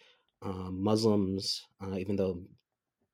um, 0.41 0.81
Muslims, 0.81 1.65
uh, 1.81 1.95
even 1.97 2.15
though 2.15 2.41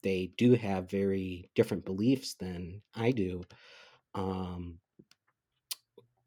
they 0.03 0.31
do 0.37 0.53
have 0.53 0.89
very 0.89 1.49
different 1.55 1.85
beliefs 1.85 2.35
than 2.35 2.81
I 2.93 3.11
do, 3.11 3.43
um, 4.13 4.79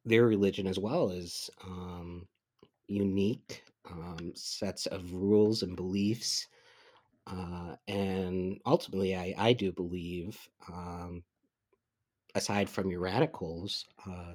their 0.09 0.27
religion 0.27 0.67
as 0.67 0.79
well 0.79 1.11
is 1.11 1.51
um, 1.65 2.27
unique 2.87 3.63
um, 3.91 4.33
sets 4.35 4.87
of 4.87 5.13
rules 5.13 5.63
and 5.63 5.77
beliefs. 5.77 6.47
Uh, 7.27 7.77
and 7.87 8.59
ultimately, 8.65 9.15
I, 9.15 9.35
I 9.37 9.53
do 9.53 9.71
believe, 9.71 10.39
um, 10.73 11.23
aside 12.35 12.71
from 12.71 12.91
your 12.91 13.01
radicals, 13.01 13.85
uh, 14.07 14.33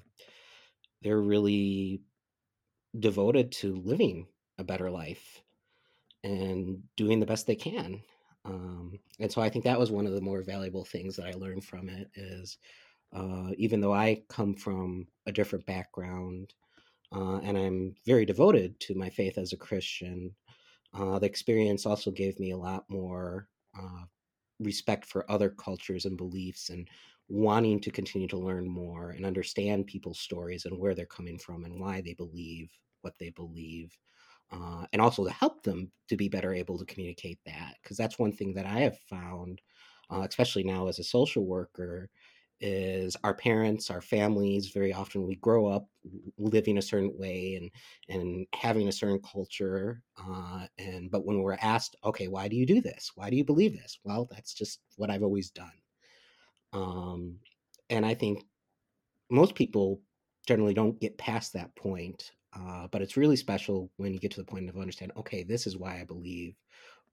they're 1.02 1.22
really 1.22 2.02
devoted 3.00 3.52
to 3.52 3.76
living 3.76 4.28
a 4.60 4.64
better 4.64 4.92
life 4.92 5.42
and 6.24 6.84
doing 6.96 7.20
the 7.20 7.26
best 7.26 7.48
they 7.48 7.56
can. 7.56 8.02
Um, 8.46 9.00
and 9.20 9.32
so 9.32 9.42
I 9.42 9.50
think 9.50 9.66
that 9.66 9.80
was 9.80 9.90
one 9.90 10.06
of 10.06 10.14
the 10.14 10.22
more 10.22 10.42
valuable 10.44 10.86
things 10.86 11.16
that 11.16 11.26
I 11.26 11.32
learned 11.32 11.64
from 11.64 11.90
it 11.90 12.10
is 12.16 12.58
uh, 13.14 13.52
even 13.58 13.82
though 13.82 13.94
I 13.94 14.24
come 14.30 14.56
from 14.56 15.08
a 15.28 15.32
different 15.32 15.66
background 15.66 16.54
uh, 17.16 17.38
and 17.40 17.58
I'm 17.58 17.96
very 18.06 18.26
devoted 18.26 18.80
to 18.82 18.96
my 18.96 19.10
faith 19.10 19.38
as 19.38 19.54
a 19.54 19.58
Christian, 19.58 20.36
uh, 20.94 21.20
the 21.20 21.26
experience 21.26 21.86
also 21.86 22.12
gave 22.12 22.40
me 22.40 22.52
a 22.52 22.58
lot 22.58 22.86
more 22.90 23.48
uh, 23.80 24.04
respect 24.60 25.06
for 25.06 25.30
other 25.30 25.50
cultures 25.50 26.06
and 26.06 26.18
beliefs 26.18 26.70
and 26.70 26.88
wanting 27.30 27.80
to 27.82 27.92
continue 27.92 28.28
to 28.28 28.38
learn 28.38 28.68
more 28.68 29.12
and 29.12 29.26
understand 29.26 29.88
people's 29.88 30.20
stories 30.20 30.66
and 30.66 30.78
where 30.78 30.94
they're 30.94 31.06
coming 31.06 31.38
from 31.38 31.66
and 31.66 31.80
why 31.80 32.02
they 32.02 32.14
believe 32.14 32.72
what 33.02 33.14
they 33.20 33.30
believe. 33.32 33.98
Uh, 34.52 34.86
and 34.94 35.02
also 35.02 35.26
to 35.26 35.32
help 35.32 35.64
them 35.64 35.92
to 36.08 36.16
be 36.16 36.30
better 36.30 36.54
able 36.54 36.78
to 36.78 36.86
communicate 36.86 37.40
that. 37.46 37.76
Because 37.82 37.98
that's 37.98 38.20
one 38.20 38.32
thing 38.32 38.54
that 38.54 38.68
I 38.68 38.82
have 38.82 39.00
found, 39.10 39.62
uh, 40.12 40.26
especially 40.30 40.64
now 40.64 40.88
as 40.88 41.00
a 41.00 41.04
social 41.04 41.46
worker, 41.46 42.10
is 42.64 43.18
our 43.26 43.34
parents, 43.34 43.92
our 43.92 44.02
families, 44.02 44.70
very 44.70 44.94
often 44.94 45.28
we 45.28 45.36
grow 45.36 45.68
up 45.68 45.86
living 46.38 46.78
a 46.78 46.82
certain 46.82 47.12
way 47.18 47.56
and 47.56 47.70
and 48.08 48.48
having 48.56 48.88
a 48.88 48.92
certain 48.92 49.20
culture. 49.20 50.02
Uh, 50.18 50.66
and 50.78 51.12
but 51.12 51.26
when 51.26 51.42
we're 51.42 51.58
asked, 51.62 51.98
okay, 52.06 52.30
why 52.30 52.48
do 52.48 52.56
you 52.56 52.66
do 52.66 52.80
this? 52.80 53.12
Why 53.16 53.30
do 53.30 53.36
you 53.36 53.44
believe 53.44 53.74
this? 53.74 54.00
Well, 54.06 54.30
that's 54.32 54.54
just 54.54 54.80
what 54.96 55.10
I've 55.10 55.24
always 55.24 55.52
done. 55.52 55.74
Um, 56.72 57.40
and 57.90 58.06
I 58.06 58.14
think 58.14 58.46
most 59.30 59.56
people 59.56 60.02
generally 60.48 60.74
don't 60.74 61.00
get 61.02 61.18
past 61.18 61.54
that 61.54 61.76
point. 61.76 62.32
Uh, 62.56 62.88
but 62.92 63.02
it's 63.02 63.18
really 63.18 63.36
special 63.36 63.92
when 63.98 64.14
you 64.14 64.20
get 64.20 64.32
to 64.32 64.40
the 64.40 64.46
point 64.46 64.70
of 64.70 64.78
understanding, 64.78 65.18
okay, 65.18 65.44
this 65.44 65.68
is 65.68 65.76
why 65.76 66.00
I 66.00 66.04
believe 66.06 66.56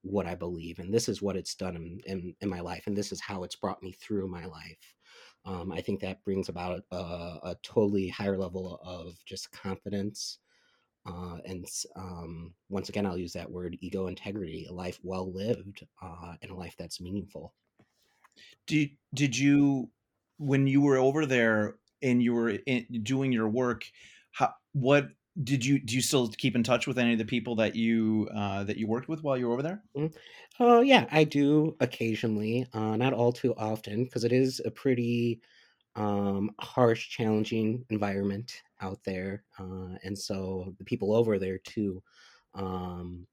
what 0.03 0.27
I 0.27 0.35
believe, 0.35 0.79
and 0.79 0.93
this 0.93 1.09
is 1.09 1.21
what 1.21 1.35
it's 1.35 1.55
done 1.55 1.75
in, 1.75 1.99
in, 2.05 2.35
in 2.41 2.49
my 2.49 2.59
life, 2.59 2.83
and 2.87 2.95
this 2.95 3.11
is 3.11 3.21
how 3.21 3.43
it's 3.43 3.55
brought 3.55 3.83
me 3.83 3.91
through 3.91 4.27
my 4.27 4.45
life 4.45 4.95
um, 5.45 5.71
I 5.71 5.81
think 5.81 5.99
that 6.01 6.23
brings 6.23 6.49
about 6.49 6.83
a, 6.91 6.95
a, 6.95 7.57
totally 7.63 8.07
higher 8.09 8.37
level 8.37 8.79
of 8.83 9.15
just 9.25 9.51
confidence. 9.51 10.37
Uh, 11.05 11.37
and 11.45 11.65
um, 11.95 12.53
once 12.69 12.89
again, 12.89 13.07
I'll 13.07 13.17
use 13.17 13.33
that 13.33 13.49
word 13.49 13.75
ego 13.81 14.07
integrity, 14.07 14.67
a 14.69 14.73
life 14.73 14.99
well 15.01 15.31
lived 15.33 15.85
uh, 16.01 16.35
and 16.41 16.51
a 16.51 16.55
life 16.55 16.75
that's 16.77 17.01
meaningful. 17.01 17.55
Did, 18.67 18.91
did 19.15 19.35
you, 19.37 19.89
when 20.37 20.67
you 20.67 20.81
were 20.81 20.97
over 20.97 21.25
there 21.25 21.75
and 22.03 22.21
you 22.21 22.33
were 22.33 22.49
in, 22.49 22.85
doing 23.01 23.31
your 23.31 23.49
work, 23.49 23.83
how, 24.31 24.53
what 24.73 25.07
did 25.43 25.65
you 25.65 25.79
do 25.79 25.95
you 25.95 26.01
still 26.01 26.27
keep 26.29 26.55
in 26.55 26.63
touch 26.63 26.87
with 26.87 26.97
any 26.99 27.13
of 27.13 27.19
the 27.19 27.25
people 27.25 27.55
that 27.55 27.75
you 27.75 28.29
uh, 28.33 28.63
that 28.65 28.77
you 28.77 28.87
worked 28.87 29.07
with 29.09 29.23
while 29.23 29.37
you 29.37 29.47
were 29.47 29.53
over 29.53 29.63
there? 29.63 29.83
Mm. 29.95 30.15
Oh 30.59 30.81
yeah, 30.81 31.07
I 31.11 31.23
do 31.25 31.75
occasionally, 31.79 32.65
uh, 32.73 32.95
not 32.95 33.13
all 33.13 33.33
too 33.33 33.53
often, 33.55 34.05
because 34.05 34.23
it 34.23 34.31
is 34.31 34.61
a 34.63 34.71
pretty 34.71 35.41
um, 35.95 36.51
harsh, 36.59 37.09
challenging 37.09 37.85
environment 37.89 38.61
out 38.81 39.03
there, 39.03 39.45
uh, 39.59 39.97
and 40.03 40.17
so 40.17 40.75
the 40.79 40.85
people 40.85 41.13
over 41.15 41.39
there 41.39 41.57
too 41.59 42.03
um, 42.55 43.27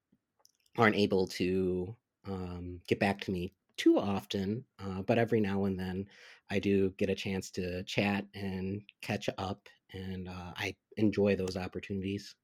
aren't 0.78 0.96
able 0.96 1.26
to 1.28 1.96
um, 2.26 2.80
get 2.88 3.00
back 3.00 3.20
to 3.22 3.32
me 3.32 3.54
too 3.76 3.98
often. 3.98 4.64
Uh, 4.78 5.02
but 5.02 5.18
every 5.18 5.40
now 5.40 5.64
and 5.64 5.78
then, 5.78 6.08
I 6.50 6.58
do 6.60 6.90
get 6.98 7.10
a 7.10 7.14
chance 7.14 7.50
to 7.52 7.84
chat 7.84 8.26
and 8.34 8.82
catch 9.02 9.28
up, 9.38 9.68
and 9.92 10.28
uh, 10.28 10.54
I 10.56 10.76
enjoy 10.98 11.36
those 11.36 11.56
opportunities. 11.56 12.36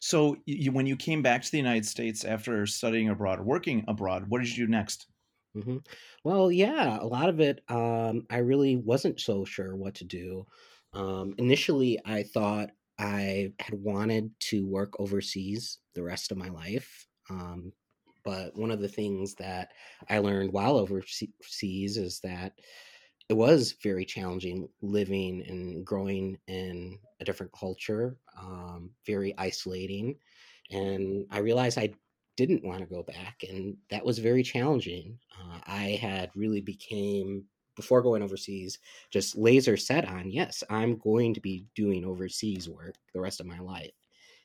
So, 0.00 0.36
you, 0.46 0.72
when 0.72 0.86
you 0.86 0.96
came 0.96 1.22
back 1.22 1.42
to 1.42 1.50
the 1.50 1.56
United 1.58 1.86
States 1.86 2.24
after 2.24 2.66
studying 2.66 3.08
abroad, 3.08 3.40
working 3.40 3.84
abroad, 3.88 4.28
what 4.28 4.40
did 4.40 4.56
you 4.56 4.66
do 4.66 4.70
next? 4.70 5.06
hmm 5.54 5.78
Well, 6.24 6.52
yeah, 6.52 6.98
a 7.00 7.06
lot 7.06 7.28
of 7.28 7.40
it, 7.40 7.64
um, 7.68 8.26
I 8.30 8.38
really 8.38 8.76
wasn't 8.76 9.20
so 9.20 9.44
sure 9.44 9.74
what 9.76 9.94
to 9.96 10.04
do. 10.04 10.46
Um, 10.92 11.34
initially, 11.38 11.98
I 12.04 12.22
thought 12.22 12.70
I 12.98 13.52
had 13.58 13.74
wanted 13.74 14.38
to 14.40 14.66
work 14.66 14.98
overseas 15.00 15.78
the 15.94 16.02
rest 16.04 16.30
of 16.30 16.38
my 16.38 16.48
life. 16.48 17.08
Um, 17.28 17.72
but 18.22 18.54
one 18.56 18.70
of 18.70 18.80
the 18.80 18.88
things 18.88 19.34
that 19.36 19.72
I 20.08 20.18
learned 20.18 20.52
while 20.52 20.76
overseas 20.76 21.96
is 21.96 22.20
that 22.20 22.58
it 23.30 23.36
was 23.36 23.76
very 23.80 24.04
challenging 24.04 24.68
living 24.82 25.44
and 25.46 25.86
growing 25.86 26.36
in 26.48 26.98
a 27.20 27.24
different 27.24 27.52
culture, 27.52 28.16
um, 28.36 28.90
very 29.06 29.32
isolating. 29.38 30.16
And 30.72 31.26
I 31.30 31.38
realized 31.38 31.78
I 31.78 31.94
didn't 32.36 32.64
want 32.64 32.80
to 32.80 32.92
go 32.92 33.04
back, 33.04 33.44
and 33.48 33.76
that 33.88 34.04
was 34.04 34.18
very 34.18 34.42
challenging. 34.42 35.16
Uh, 35.38 35.60
I 35.64 35.98
had 36.02 36.30
really 36.34 36.60
became 36.60 37.44
before 37.76 38.02
going 38.02 38.20
overseas 38.20 38.80
just 39.12 39.36
laser 39.36 39.76
set 39.76 40.08
on 40.08 40.28
yes, 40.32 40.64
I'm 40.68 40.98
going 40.98 41.32
to 41.34 41.40
be 41.40 41.66
doing 41.76 42.04
overseas 42.04 42.68
work 42.68 42.96
the 43.14 43.20
rest 43.20 43.38
of 43.38 43.46
my 43.46 43.60
life, 43.60 43.94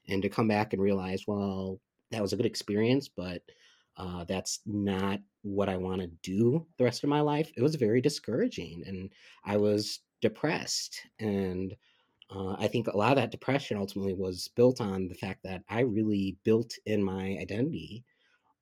and 0.08 0.22
to 0.22 0.30
come 0.30 0.48
back 0.48 0.74
and 0.74 0.82
realize, 0.82 1.24
well, 1.26 1.82
that 2.12 2.22
was 2.22 2.34
a 2.34 2.38
good 2.38 2.46
experience, 2.46 3.10
but 3.10 3.42
uh, 3.98 4.24
that's 4.26 4.60
not 4.66 5.20
what 5.42 5.70
I 5.70 5.78
want 5.78 6.02
to 6.02 6.08
do 6.24 6.66
the 6.78 6.84
rest 6.84 7.04
of 7.04 7.10
my 7.10 7.22
life. 7.22 7.52
It 7.56 7.62
was 7.62 7.76
very 7.76 8.02
discouraging 8.02 8.84
and 8.86 9.12
I 9.46 9.58
was 9.58 10.00
depressed. 10.22 11.02
And 11.20 11.76
uh, 12.30 12.56
I 12.58 12.68
think 12.68 12.88
a 12.88 12.98
lot 12.98 13.12
of 13.12 13.18
that 13.18 13.32
depression 13.32 13.78
ultimately 13.78 14.14
was 14.14 14.50
built 14.56 14.82
on 14.82 15.08
the 15.08 15.16
fact 15.16 15.44
that 15.44 15.64
I 15.70 15.82
really 15.82 16.38
built 16.44 16.74
in 16.86 17.04
my 17.04 17.38
identity 17.40 18.04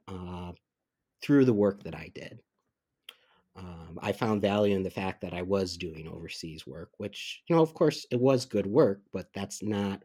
uh, 0.08 0.52
through 1.22 1.46
the 1.46 1.54
work 1.54 1.84
that 1.84 1.96
I 1.96 2.12
did. 2.13 2.40
Um, 3.56 4.00
I 4.02 4.12
found 4.12 4.42
value 4.42 4.75
in 4.75 4.84
the 4.84 4.90
fact 4.90 5.22
that 5.22 5.34
I 5.34 5.44
was 5.44 5.78
doing 5.78 6.08
overseas 6.08 6.66
work, 6.66 6.90
which, 6.98 7.44
you 7.48 7.56
know, 7.56 7.62
of 7.62 7.74
course, 7.74 8.06
it 8.12 8.20
was 8.20 8.46
good 8.46 8.66
work, 8.66 9.02
but 9.13 9.28
that's 9.34 9.62
not 9.62 10.04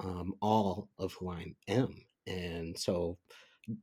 um, 0.00 0.34
all 0.40 0.88
of 0.98 1.12
who 1.14 1.30
I 1.30 1.54
am. 1.68 1.96
And 2.26 2.78
so 2.78 3.18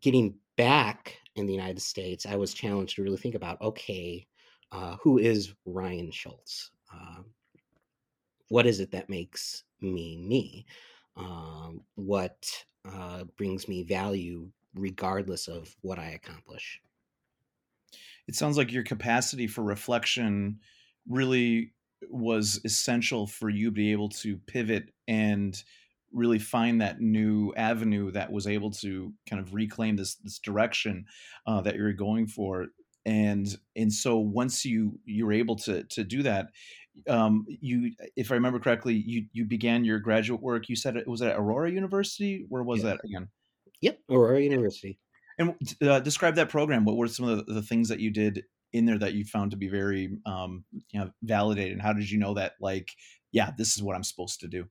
getting 0.02 0.36
back 0.58 1.18
in 1.36 1.46
the 1.46 1.54
United 1.54 1.82
States, 1.82 2.26
I 2.26 2.36
was 2.36 2.54
challenged 2.54 2.96
to 2.96 3.04
really 3.04 3.18
think 3.18 3.36
about 3.36 3.62
okay, 3.62 4.28
uh, 4.72 4.98
who 5.02 5.18
is 5.18 5.54
Ryan 5.66 6.12
Schultz? 6.12 6.72
Uh, 6.94 7.24
what 8.50 8.66
is 8.66 8.80
it 8.80 8.92
that 8.92 9.10
makes 9.10 9.64
me 9.82 10.18
me? 10.18 10.66
Um, 11.16 11.82
what 11.96 12.66
uh, 12.86 13.26
brings 13.38 13.68
me 13.68 13.84
value 13.84 14.52
regardless 14.76 15.48
of 15.48 15.76
what 15.82 16.00
I 16.00 16.12
accomplish? 16.12 16.82
It 18.28 18.36
sounds 18.36 18.58
like 18.58 18.72
your 18.72 18.84
capacity 18.84 19.48
for 19.48 19.64
reflection 19.64 20.60
really 21.08 21.74
was 22.10 22.60
essential 22.66 23.28
for 23.28 23.50
you 23.50 23.66
to 23.66 23.72
be 23.72 23.92
able 23.92 24.10
to 24.10 24.38
pivot 24.38 24.94
and 25.08 25.62
really 26.14 26.40
find 26.40 26.82
that 26.82 27.02
new 27.02 27.54
avenue 27.56 28.12
that 28.12 28.32
was 28.32 28.48
able 28.48 28.72
to 28.72 29.14
kind 29.30 29.42
of 29.42 29.54
reclaim 29.54 29.96
this 29.96 30.16
this 30.16 30.40
direction 30.40 31.06
uh, 31.48 31.62
that 31.62 31.76
you're 31.76 31.94
going 31.94 32.28
for. 32.28 32.68
And 33.06 33.48
and 33.76 33.92
so 33.92 34.18
once 34.18 34.64
you 34.66 35.00
you're 35.06 35.34
able 35.34 35.56
to 35.58 35.84
to 35.84 36.04
do 36.04 36.24
that 36.24 36.48
um, 37.10 37.46
you 37.48 37.92
if 38.16 38.32
i 38.32 38.36
remember 38.36 38.60
correctly 38.60 38.94
you 38.94 39.26
you 39.34 39.46
began 39.46 39.84
your 39.84 40.00
graduate 40.00 40.42
work 40.42 40.70
you 40.70 40.76
said 40.76 40.96
it 40.96 41.08
was 41.08 41.22
at 41.22 41.36
aurora 41.36 41.72
university? 41.72 42.46
Where 42.50 42.64
was 42.64 42.84
that 42.84 43.00
again? 43.04 43.30
Yep 43.82 44.00
aurora 44.10 44.42
university. 44.42 45.00
And 45.40 45.56
uh, 45.82 46.00
describe 46.00 46.36
that 46.36 46.50
program. 46.50 46.86
What 46.86 46.96
were 46.96 47.08
some 47.08 47.28
of 47.28 47.48
the, 47.48 47.54
the, 47.56 47.62
things 47.64 47.90
that 47.90 48.00
you 48.00 48.12
did 48.12 48.44
in 48.72 48.86
there 48.86 49.00
that 49.00 49.14
you 49.14 49.26
found 49.26 49.50
to 49.52 49.58
be 49.58 49.68
very 49.68 50.10
um, 50.26 50.64
you 50.92 51.00
know 51.00 51.10
validated 51.24 51.74
and 51.74 51.82
how 51.82 51.94
did 51.94 52.10
you 52.10 52.20
know 52.20 52.34
that 52.34 52.54
like 52.60 52.92
yeah 53.32 53.52
this 53.58 53.76
is 53.76 53.84
what 53.84 53.96
i'm 53.96 54.04
supposed 54.04 54.40
to 54.40 54.48
do 54.48 54.66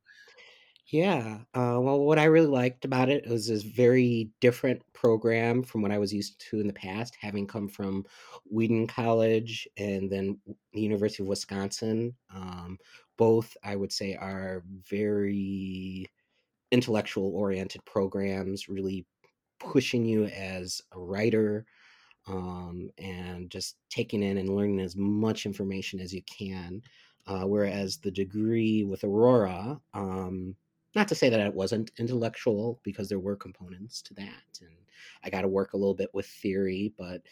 Yeah. 0.92 1.38
Uh, 1.54 1.78
well, 1.80 2.00
what 2.04 2.18
I 2.18 2.24
really 2.24 2.46
liked 2.48 2.84
about 2.84 3.08
it 3.08 3.26
was 3.26 3.48
this 3.48 3.62
very 3.62 4.30
different 4.40 4.82
program 4.92 5.62
from 5.62 5.80
what 5.80 5.90
I 5.90 5.98
was 5.98 6.12
used 6.12 6.38
to 6.50 6.60
in 6.60 6.66
the 6.66 6.72
past, 6.74 7.16
having 7.20 7.46
come 7.46 7.68
from 7.68 8.04
Wheaton 8.44 8.86
College 8.88 9.66
and 9.78 10.12
then 10.12 10.38
the 10.74 10.82
University 10.82 11.22
of 11.22 11.28
Wisconsin. 11.28 12.14
Um, 12.30 12.78
both, 13.16 13.56
I 13.64 13.74
would 13.76 13.92
say, 13.92 14.16
are 14.16 14.64
very 14.90 16.06
intellectual 16.72 17.34
oriented 17.34 17.84
programs, 17.84 18.68
really 18.68 19.06
pushing 19.60 20.04
you 20.06 20.26
as 20.26 20.82
a 20.92 21.00
writer 21.00 21.66
um, 22.26 22.90
and 22.98 23.50
just 23.50 23.76
taking 23.90 24.22
in 24.22 24.38
and 24.38 24.54
learning 24.54 24.80
as 24.80 24.96
much 24.96 25.46
information 25.46 26.00
as 26.00 26.12
you 26.14 26.22
can. 26.22 26.82
Uh, 27.26 27.44
whereas 27.44 27.98
the 27.98 28.10
degree 28.10 28.84
with 28.84 29.04
Aurora, 29.04 29.80
um, 29.94 30.56
not 30.94 31.08
to 31.08 31.14
say 31.14 31.28
that 31.28 31.40
it 31.40 31.54
wasn't 31.54 31.90
intellectual 31.98 32.80
because 32.82 33.08
there 33.08 33.18
were 33.18 33.36
components 33.36 34.02
to 34.02 34.14
that 34.14 34.60
and 34.60 34.70
i 35.24 35.30
got 35.30 35.42
to 35.42 35.48
work 35.48 35.72
a 35.72 35.76
little 35.76 35.94
bit 35.94 36.10
with 36.12 36.26
theory 36.26 36.92
but 36.98 37.22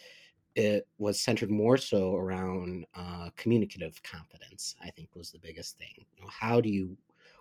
it 0.56 0.88
was 0.98 1.20
centered 1.20 1.50
more 1.50 1.76
so 1.76 2.16
around 2.16 2.84
uh, 2.94 3.30
communicative 3.36 4.02
competence 4.02 4.74
i 4.82 4.90
think 4.90 5.08
was 5.14 5.30
the 5.30 5.38
biggest 5.38 5.78
thing. 5.78 6.04
You 6.16 6.22
know, 6.22 6.28
how 6.28 6.60
do 6.60 6.68
you 6.68 6.96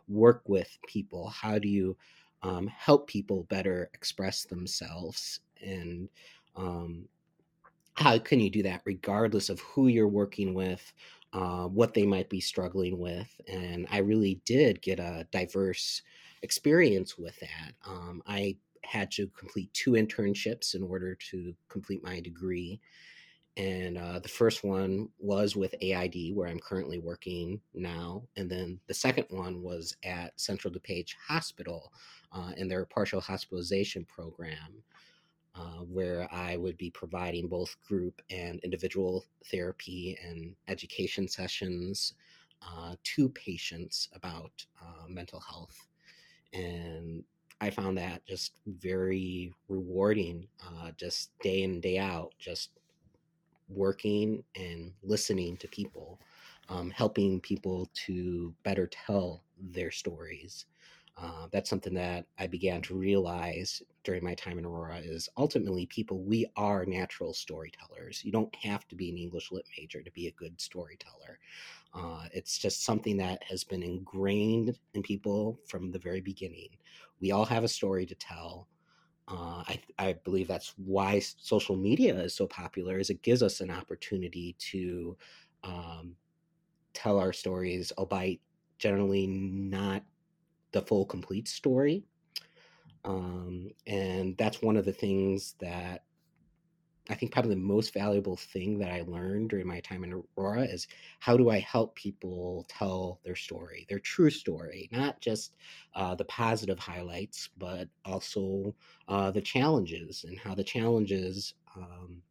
work 0.10 0.42
with 0.48 0.78
people? 0.88 1.30
How 1.30 1.60
do 1.60 1.68
you 1.68 1.96
um, 2.42 2.68
help 2.68 3.08
people 3.08 3.44
better 3.50 3.90
express 3.94 4.44
themselves? 4.44 5.42
And 5.62 6.10
um, 6.56 7.08
how 7.94 8.18
can 8.18 8.40
you 8.40 8.50
do 8.50 8.64
that 8.64 8.82
regardless 8.86 9.50
of 9.50 9.60
who 9.62 9.88
you're 9.88 10.08
working 10.08 10.54
with 10.54 10.94
uh, 11.34 11.66
what 11.68 11.94
they 11.94 12.06
might 12.06 12.30
be 12.30 12.40
struggling 12.40 13.00
with. 13.00 13.30
And 13.48 13.88
I 13.92 14.00
really 14.00 14.42
did 14.46 14.82
get 14.82 15.00
a 15.00 15.28
diverse 15.32 16.02
experience 16.42 17.18
with 17.18 17.40
that. 17.40 17.74
Um, 17.86 18.24
I 18.26 18.58
had 18.84 19.12
to 19.12 19.28
complete 19.38 19.72
two 19.74 19.92
internships 19.92 20.74
in 20.74 20.84
order 20.84 21.16
to 21.32 21.54
complete 21.68 22.04
my 22.04 22.20
degree. 22.20 22.80
And 23.58 23.98
uh, 23.98 24.20
the 24.20 24.30
first 24.30 24.64
one 24.64 25.10
was 25.20 25.56
with 25.56 25.76
AID, 25.82 26.34
where 26.34 26.48
I'm 26.48 26.60
currently 26.60 26.98
working 26.98 27.60
now. 27.74 28.24
And 28.38 28.50
then 28.50 28.80
the 28.88 28.94
second 28.94 29.26
one 29.30 29.62
was 29.62 29.96
at 30.04 30.40
Central 30.40 30.74
DuPage 30.74 31.14
Hospital 31.28 31.92
uh, 32.32 32.52
in 32.56 32.70
their 32.70 32.86
partial 32.86 33.20
hospitalization 33.20 34.06
program. 34.06 34.82
Uh, 35.60 35.84
where 35.92 36.26
I 36.32 36.56
would 36.56 36.78
be 36.78 36.90
providing 36.90 37.50
both 37.50 37.76
group 37.86 38.22
and 38.30 38.62
individual 38.64 39.26
therapy 39.52 40.18
and 40.24 40.56
education 40.70 41.28
sessions 41.28 42.14
uh, 42.62 42.96
to 43.04 43.28
patients 43.30 44.08
about 44.14 44.66
uh, 44.82 45.06
mental 45.10 45.42
health. 45.42 45.76
And 46.54 47.26
I 47.60 47.72
found 47.72 47.98
that 47.98 48.26
just 48.26 48.54
very 48.66 49.54
rewarding, 49.68 50.48
uh, 50.66 50.92
just 50.96 51.38
day 51.40 51.64
in, 51.64 51.82
day 51.82 51.98
out, 51.98 52.34
just 52.40 52.70
working 53.68 54.42
and 54.56 54.94
listening 55.04 55.58
to 55.58 55.68
people, 55.68 56.20
um, 56.70 56.90
helping 56.90 57.42
people 57.42 57.90
to 58.06 58.54
better 58.64 58.88
tell 58.88 59.44
their 59.60 59.92
stories. 59.92 60.68
Uh, 61.22 61.48
that's 61.52 61.70
something 61.70 61.94
that 61.94 62.26
I 62.38 62.48
began 62.48 62.82
to 62.84 62.96
realize 62.96 63.82
during 64.04 64.24
my 64.24 64.36
time 64.36 64.58
in 64.58 64.66
Aurora 64.66 65.00
is 65.00 65.28
ultimately 65.38 65.86
people, 65.88 66.20
we 66.20 66.46
are 66.56 66.86
natural 66.86 67.34
storytellers. 67.34 68.24
You 68.24 68.32
don't 68.32 68.54
have 68.56 68.88
to 68.88 68.96
be 68.96 69.10
an 69.10 69.18
English 69.18 69.52
lit 69.52 69.66
major 69.78 70.02
to 70.02 70.12
be 70.12 70.28
a 70.28 70.32
good 70.32 70.60
storyteller. 70.62 71.40
Uh, 71.94 72.26
it's 72.32 72.58
just 72.58 72.86
something 72.86 73.18
that 73.18 73.44
has 73.44 73.64
been 73.66 73.84
ingrained 73.84 74.78
in 74.94 75.02
people 75.02 75.60
from 75.68 75.92
the 75.92 76.00
very 76.00 76.22
beginning. 76.22 76.70
We 77.20 77.32
all 77.32 77.46
have 77.46 77.66
a 77.66 77.70
story 77.70 78.06
to 78.06 78.16
tell. 78.16 78.68
Uh, 79.28 79.64
I, 79.68 79.82
I 79.98 80.14
believe 80.24 80.48
that's 80.48 80.74
why 80.78 81.20
social 81.20 81.76
media 81.76 82.18
is 82.20 82.34
so 82.34 82.48
popular 82.48 82.98
is 82.98 83.10
it 83.10 83.22
gives 83.24 83.44
us 83.44 83.60
an 83.60 83.70
opportunity 83.70 84.56
to 84.60 85.18
um, 85.64 86.16
tell 86.94 87.20
our 87.20 87.34
stories, 87.34 87.92
albeit 87.98 88.40
generally 88.78 89.28
not 89.28 90.04
the 90.72 90.82
full 90.82 91.06
complete 91.06 91.48
story. 91.48 92.04
Um, 93.06 93.70
and 93.88 94.38
that's 94.38 94.62
one 94.62 94.78
of 94.78 94.86
the 94.86 94.94
things 94.94 95.56
that 95.60 96.04
I 97.10 97.16
think 97.16 97.32
probably 97.32 97.56
the 97.56 97.62
most 97.62 97.92
valuable 97.92 98.36
thing 98.36 98.78
that 98.80 98.92
I 98.92 99.02
learned 99.02 99.50
during 99.50 99.68
my 99.68 99.80
time 99.80 100.04
in 100.04 100.14
Aurora 100.38 100.62
is 100.62 100.88
how 101.20 101.38
do 101.38 101.50
I 101.50 101.58
help 101.60 101.96
people 101.96 102.68
tell 102.70 103.20
their 103.24 103.36
story, 103.36 103.88
their 103.90 104.00
true 104.00 104.30
story, 104.30 104.90
not 104.92 105.20
just 105.20 105.56
uh, 105.96 106.14
the 106.14 106.26
positive 106.26 106.78
highlights, 106.78 107.50
but 107.58 107.88
also 108.06 108.76
uh, 109.08 109.32
the 109.32 109.42
challenges 109.42 110.24
and 110.28 110.38
how 110.38 110.54
the 110.54 110.64
challenges, 110.64 111.56
um, 111.76 112.22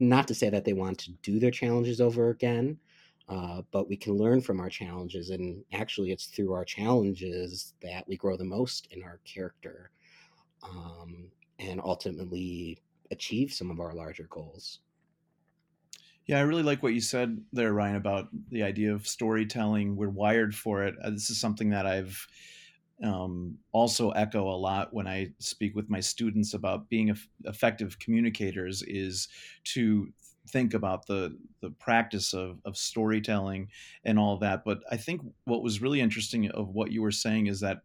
not 0.00 0.28
to 0.28 0.34
say 0.34 0.50
that 0.50 0.66
they 0.66 0.74
want 0.74 0.98
to 0.98 1.12
do 1.22 1.38
their 1.38 1.50
challenges 1.50 2.00
over 2.00 2.28
again, 2.28 2.78
uh, 3.28 3.62
but 3.72 3.88
we 3.88 3.96
can 3.96 4.14
learn 4.14 4.40
from 4.40 4.60
our 4.60 4.70
challenges. 4.70 5.30
And 5.30 5.64
actually, 5.72 6.12
it's 6.12 6.26
through 6.26 6.52
our 6.52 6.64
challenges 6.64 7.74
that 7.82 8.06
we 8.06 8.16
grow 8.16 8.36
the 8.36 8.44
most 8.44 8.88
in 8.92 9.02
our 9.02 9.20
character 9.24 9.90
um, 10.62 11.28
and 11.58 11.80
ultimately 11.82 12.82
achieve 13.10 13.52
some 13.52 13.70
of 13.70 13.80
our 13.80 13.94
larger 13.94 14.26
goals. 14.30 14.80
Yeah, 16.26 16.38
I 16.38 16.42
really 16.42 16.64
like 16.64 16.82
what 16.82 16.94
you 16.94 17.00
said 17.00 17.40
there, 17.52 17.72
Ryan, 17.72 17.96
about 17.96 18.28
the 18.50 18.64
idea 18.64 18.92
of 18.92 19.06
storytelling. 19.06 19.94
We're 19.94 20.08
wired 20.08 20.54
for 20.54 20.82
it. 20.82 20.96
Uh, 21.02 21.10
this 21.10 21.30
is 21.30 21.38
something 21.38 21.70
that 21.70 21.86
I've 21.86 22.26
um, 23.02 23.58
also 23.72 24.10
echo 24.10 24.48
a 24.48 24.56
lot 24.56 24.92
when 24.92 25.06
I 25.06 25.32
speak 25.38 25.76
with 25.76 25.88
my 25.88 26.00
students 26.00 26.54
about 26.54 26.88
being 26.88 27.14
effective 27.44 27.98
communicators 27.98 28.82
is 28.82 29.28
to 29.64 30.08
think 30.48 30.74
about 30.74 31.06
the 31.06 31.36
the 31.60 31.70
practice 31.70 32.32
of 32.34 32.60
of 32.64 32.76
storytelling 32.76 33.68
and 34.04 34.18
all 34.18 34.38
that. 34.38 34.64
But 34.64 34.80
I 34.90 34.96
think 34.96 35.22
what 35.44 35.62
was 35.62 35.82
really 35.82 36.00
interesting 36.00 36.50
of 36.50 36.68
what 36.68 36.92
you 36.92 37.02
were 37.02 37.12
saying 37.12 37.46
is 37.46 37.60
that 37.60 37.78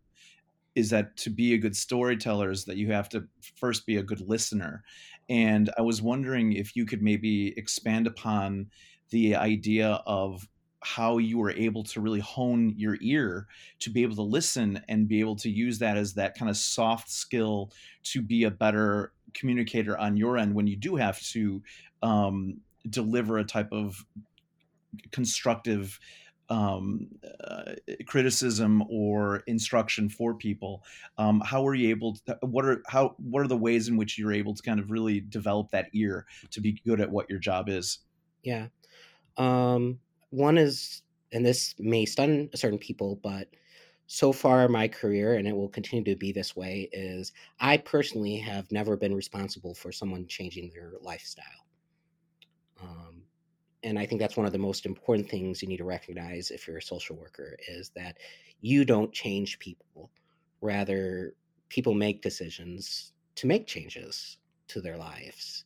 is 0.76 0.90
that 0.90 1.18
to 1.18 1.30
be 1.30 1.54
a 1.54 1.58
good 1.58 1.76
storyteller 1.76 2.50
is 2.50 2.66
that 2.66 2.78
you 2.78 2.92
have 2.92 3.10
to 3.10 3.28
first 3.56 3.86
be 3.86 3.98
a 3.98 4.04
good 4.04 4.22
listener. 4.22 4.84
And 5.30 5.70
I 5.78 5.82
was 5.82 6.02
wondering 6.02 6.54
if 6.54 6.76
you 6.76 6.86
could 6.86 7.02
maybe 7.02 7.58
expand 7.58 8.08
upon 8.08 8.72
the 9.10 9.36
idea 9.36 10.02
of 10.06 10.48
how 10.84 11.20
you 11.20 11.38
were 11.38 11.52
able 11.52 11.84
to 11.84 12.02
really 12.02 12.20
hone 12.20 12.74
your 12.76 12.98
ear 13.02 13.48
to 13.80 13.90
be 13.90 14.02
able 14.02 14.16
to 14.16 14.24
listen 14.24 14.82
and 14.90 15.08
be 15.08 15.20
able 15.20 15.36
to 15.36 15.50
use 15.50 15.78
that 15.80 15.96
as 15.96 16.14
that 16.14 16.36
kind 16.36 16.50
of 16.50 16.58
soft 16.58 17.10
skill 17.10 17.72
to 18.04 18.22
be 18.22 18.46
a 18.46 18.52
better 18.52 19.14
communicator 19.34 19.98
on 19.98 20.18
your 20.18 20.38
end 20.38 20.56
when 20.56 20.68
you 20.68 20.76
do 20.76 20.96
have 20.96 21.22
to 21.22 21.62
um, 22.02 22.58
deliver 22.90 23.38
a 23.38 23.44
type 23.44 23.72
of 23.72 24.06
constructive 25.12 26.00
um, 26.50 27.08
uh, 27.48 27.74
criticism 28.06 28.84
or 28.90 29.38
instruction 29.48 30.10
for 30.10 30.34
people. 30.34 30.84
Um, 31.18 31.40
how 31.40 31.66
are 31.66 31.74
you 31.74 31.90
able 31.90 32.18
to? 32.26 32.38
What 32.42 32.66
are 32.66 32.84
how? 32.88 33.16
What 33.18 33.44
are 33.44 33.48
the 33.48 33.58
ways 33.58 33.88
in 33.88 33.96
which 33.96 34.18
you're 34.18 34.34
able 34.34 34.54
to 34.54 34.62
kind 34.62 34.80
of 34.80 34.92
really 34.92 35.22
develop 35.22 35.72
that 35.72 35.88
ear 35.94 36.26
to 36.50 36.60
be 36.60 36.74
good 36.86 37.00
at 37.00 37.10
what 37.10 37.30
your 37.30 37.40
job 37.40 37.70
is? 37.70 38.00
Yeah, 38.44 38.68
um, 39.38 40.00
one 40.32 40.58
is, 40.58 41.04
and 41.32 41.46
this 41.46 41.76
may 41.80 42.06
stun 42.06 42.50
certain 42.54 42.80
people, 42.80 43.20
but 43.24 43.48
so 44.08 44.34
far 44.34 44.68
my 44.68 44.90
career, 44.90 45.36
and 45.36 45.48
it 45.48 45.56
will 45.56 45.70
continue 45.70 46.04
to 46.04 46.18
be 46.18 46.34
this 46.34 46.54
way, 46.54 46.90
is 46.92 47.32
I 47.62 47.78
personally 47.78 48.36
have 48.38 48.70
never 48.72 48.98
been 48.98 49.16
responsible 49.16 49.74
for 49.74 49.94
someone 49.94 50.28
changing 50.28 50.72
their 50.74 50.92
lifestyle. 51.02 51.46
And 53.84 53.98
I 53.98 54.06
think 54.06 54.22
that's 54.22 54.38
one 54.38 54.46
of 54.46 54.52
the 54.52 54.60
most 54.60 54.86
important 54.86 55.30
things 55.30 55.62
you 55.62 55.68
need 55.68 55.78
to 55.78 55.84
recognize 55.84 56.52
if 56.52 56.68
you're 56.68 56.78
a 56.78 56.82
social 56.82 57.16
worker 57.16 57.58
is 57.68 57.90
that 57.96 58.18
you 58.62 58.86
don't 58.86 59.12
change 59.12 59.60
people. 59.60 60.12
Rather, 60.62 61.34
people 61.70 61.94
make 61.94 62.22
decisions 62.22 63.14
to 63.36 63.48
make 63.48 63.66
changes 63.66 64.38
to 64.68 64.82
their 64.82 64.98
lives. 64.98 65.64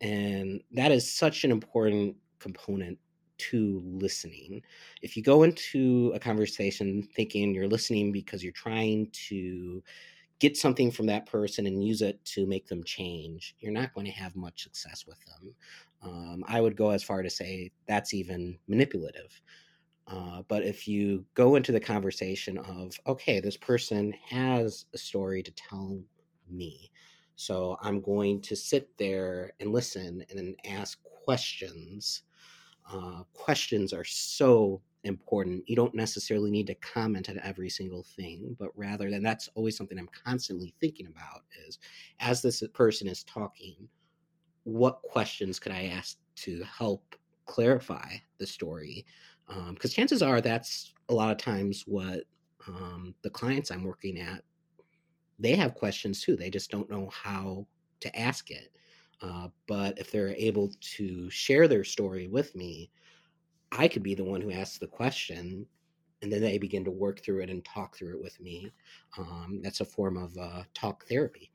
And 0.00 0.60
that 0.72 0.92
is 0.92 1.10
such 1.10 1.44
an 1.44 1.50
important 1.50 2.16
component 2.38 2.98
to 3.36 3.82
listening. 3.84 4.62
If 5.02 5.16
you 5.16 5.22
go 5.22 5.42
into 5.42 6.12
a 6.14 6.20
conversation 6.20 7.02
thinking 7.02 7.54
you're 7.54 7.66
listening 7.66 8.12
because 8.12 8.42
you're 8.42 8.52
trying 8.52 9.08
to 9.28 9.82
get 10.40 10.56
something 10.56 10.90
from 10.90 11.06
that 11.06 11.26
person 11.26 11.66
and 11.66 11.84
use 11.84 12.02
it 12.02 12.22
to 12.26 12.46
make 12.46 12.66
them 12.66 12.84
change, 12.84 13.54
you're 13.60 13.72
not 13.72 13.94
going 13.94 14.06
to 14.06 14.12
have 14.12 14.36
much 14.36 14.62
success 14.62 15.06
with 15.06 15.18
them. 15.24 15.54
Um, 16.04 16.44
I 16.46 16.60
would 16.60 16.76
go 16.76 16.90
as 16.90 17.02
far 17.02 17.22
to 17.22 17.30
say 17.30 17.70
that's 17.88 18.14
even 18.14 18.58
manipulative. 18.68 19.40
Uh, 20.06 20.42
but 20.48 20.62
if 20.62 20.86
you 20.86 21.24
go 21.34 21.56
into 21.56 21.72
the 21.72 21.80
conversation 21.80 22.58
of, 22.58 22.92
okay, 23.06 23.40
this 23.40 23.56
person 23.56 24.12
has 24.28 24.84
a 24.94 24.98
story 24.98 25.42
to 25.42 25.50
tell 25.52 25.98
me, 26.50 26.90
so 27.36 27.78
I'm 27.80 28.00
going 28.02 28.42
to 28.42 28.54
sit 28.54 28.96
there 28.98 29.52
and 29.60 29.72
listen 29.72 30.24
and 30.28 30.38
then 30.38 30.54
ask 30.66 30.98
questions 31.24 32.22
uh, 32.90 33.22
questions 33.32 33.92
are 33.92 34.04
so 34.04 34.80
important. 35.04 35.64
You 35.68 35.76
don't 35.76 35.94
necessarily 35.94 36.50
need 36.50 36.66
to 36.66 36.74
comment 36.76 37.28
on 37.28 37.38
every 37.40 37.68
single 37.68 38.02
thing, 38.02 38.56
but 38.58 38.70
rather, 38.76 39.06
and 39.08 39.24
that's 39.24 39.48
always 39.54 39.76
something 39.76 39.98
I'm 39.98 40.08
constantly 40.08 40.74
thinking 40.80 41.06
about 41.06 41.42
is 41.66 41.78
as 42.20 42.42
this 42.42 42.62
person 42.74 43.08
is 43.08 43.24
talking, 43.24 43.88
what 44.64 45.02
questions 45.02 45.58
could 45.58 45.72
I 45.72 45.86
ask 45.86 46.16
to 46.36 46.62
help 46.64 47.14
clarify 47.46 48.16
the 48.38 48.46
story? 48.46 49.06
Because 49.46 49.92
um, 49.92 49.94
chances 49.94 50.22
are 50.22 50.40
that's 50.40 50.94
a 51.08 51.14
lot 51.14 51.30
of 51.30 51.38
times 51.38 51.84
what 51.86 52.24
um, 52.66 53.14
the 53.22 53.30
clients 53.30 53.70
I'm 53.70 53.84
working 53.84 54.18
at 54.18 54.42
they 55.38 55.54
have 55.56 55.74
questions 55.74 56.22
too. 56.22 56.36
They 56.36 56.50
just 56.50 56.70
don't 56.70 56.90
know 56.90 57.10
how 57.12 57.66
to 58.00 58.18
ask 58.18 58.50
it. 58.50 58.70
Uh, 59.20 59.48
but 59.66 59.98
if 59.98 60.10
they're 60.10 60.34
able 60.36 60.72
to 60.80 61.30
share 61.30 61.66
their 61.66 61.84
story 61.84 62.28
with 62.28 62.54
me, 62.54 62.90
I 63.72 63.88
could 63.88 64.02
be 64.02 64.14
the 64.14 64.24
one 64.24 64.40
who 64.40 64.52
asks 64.52 64.78
the 64.78 64.86
question, 64.86 65.66
and 66.22 66.32
then 66.32 66.40
they 66.40 66.58
begin 66.58 66.84
to 66.84 66.90
work 66.90 67.20
through 67.20 67.42
it 67.42 67.50
and 67.50 67.64
talk 67.64 67.96
through 67.96 68.16
it 68.16 68.22
with 68.22 68.38
me. 68.40 68.70
Um, 69.18 69.60
that's 69.62 69.80
a 69.80 69.84
form 69.84 70.16
of 70.16 70.36
uh, 70.38 70.62
talk 70.74 71.06
therapy. 71.06 71.50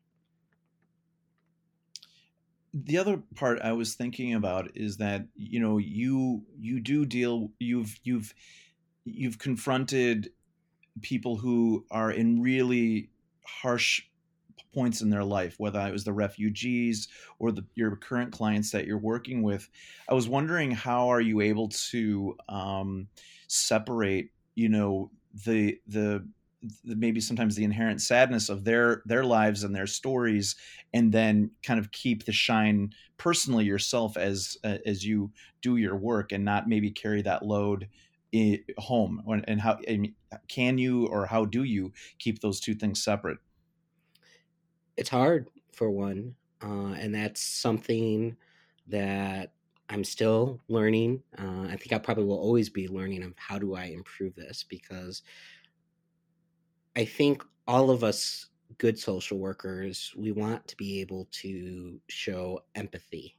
The 2.73 2.97
other 2.97 3.21
part 3.35 3.61
I 3.61 3.71
was 3.73 3.95
thinking 3.95 4.33
about 4.33 4.71
is 4.75 4.97
that 4.97 5.25
you 5.35 5.59
know 5.59 5.77
you 5.77 6.43
you 6.59 6.79
do 6.79 7.05
deal 7.05 7.51
you've 7.59 7.99
you've 8.03 8.33
you've 9.05 9.39
confronted 9.39 10.31
people 11.01 11.37
who 11.37 11.85
are 11.89 12.11
in 12.11 12.41
really 12.41 13.09
harsh 13.45 14.03
points 14.73 15.01
in 15.01 15.09
their 15.09 15.23
life, 15.23 15.55
whether 15.57 15.79
it 15.87 15.91
was 15.91 16.03
the 16.03 16.13
refugees 16.13 17.07
or 17.39 17.51
the, 17.51 17.65
your 17.75 17.95
current 17.95 18.31
clients 18.31 18.71
that 18.71 18.85
you're 18.85 18.97
working 18.97 19.41
with. 19.41 19.67
I 20.07 20.13
was 20.13 20.27
wondering 20.27 20.71
how 20.71 21.09
are 21.09 21.21
you 21.21 21.41
able 21.41 21.69
to 21.69 22.37
um, 22.47 23.07
separate, 23.47 24.29
you 24.55 24.69
know, 24.69 25.11
the, 25.45 25.79
the 25.87 26.25
the 26.27 26.38
maybe 26.83 27.21
sometimes 27.21 27.55
the 27.55 27.63
inherent 27.63 28.01
sadness 28.01 28.49
of 28.49 28.65
their 28.65 29.01
their 29.05 29.23
lives 29.23 29.63
and 29.63 29.75
their 29.75 29.87
stories, 29.87 30.55
and 30.93 31.11
then 31.13 31.51
kind 31.63 31.79
of 31.79 31.91
keep 31.91 32.25
the 32.25 32.31
shine 32.33 32.93
personally 33.17 33.65
yourself 33.65 34.17
as 34.17 34.57
uh, 34.63 34.77
as 34.85 35.05
you 35.05 35.31
do 35.61 35.77
your 35.77 35.95
work, 35.95 36.31
and 36.31 36.43
not 36.45 36.67
maybe 36.67 36.91
carry 36.91 37.21
that 37.21 37.43
load 37.43 37.89
home. 38.77 39.23
And 39.47 39.61
how 39.61 39.79
can 40.47 40.77
you 40.77 41.07
or 41.07 41.25
how 41.25 41.45
do 41.45 41.63
you 41.63 41.93
keep 42.19 42.41
those 42.41 42.59
two 42.59 42.75
things 42.75 43.03
separate? 43.03 43.39
It's 44.97 45.09
hard 45.09 45.49
for 45.73 45.89
one 45.89 46.35
uh, 46.61 46.93
and 46.93 47.15
that's 47.15 47.41
something 47.41 48.35
that 48.87 49.53
i'm 49.89 50.03
still 50.03 50.61
learning. 50.67 51.23
Uh, 51.37 51.67
i 51.69 51.75
think 51.77 51.93
i 51.93 51.97
probably 51.97 52.25
will 52.25 52.39
always 52.39 52.69
be 52.69 52.87
learning 52.87 53.23
of 53.23 53.33
how 53.37 53.57
do 53.57 53.75
i 53.75 53.85
improve 53.85 54.35
this 54.35 54.63
because 54.63 55.23
i 56.95 57.05
think 57.05 57.43
all 57.67 57.89
of 57.89 58.03
us 58.03 58.47
good 58.77 58.97
social 58.97 59.37
workers 59.37 60.13
we 60.17 60.31
want 60.31 60.65
to 60.67 60.75
be 60.77 61.01
able 61.01 61.27
to 61.31 61.99
show 62.07 62.59
empathy 62.75 63.35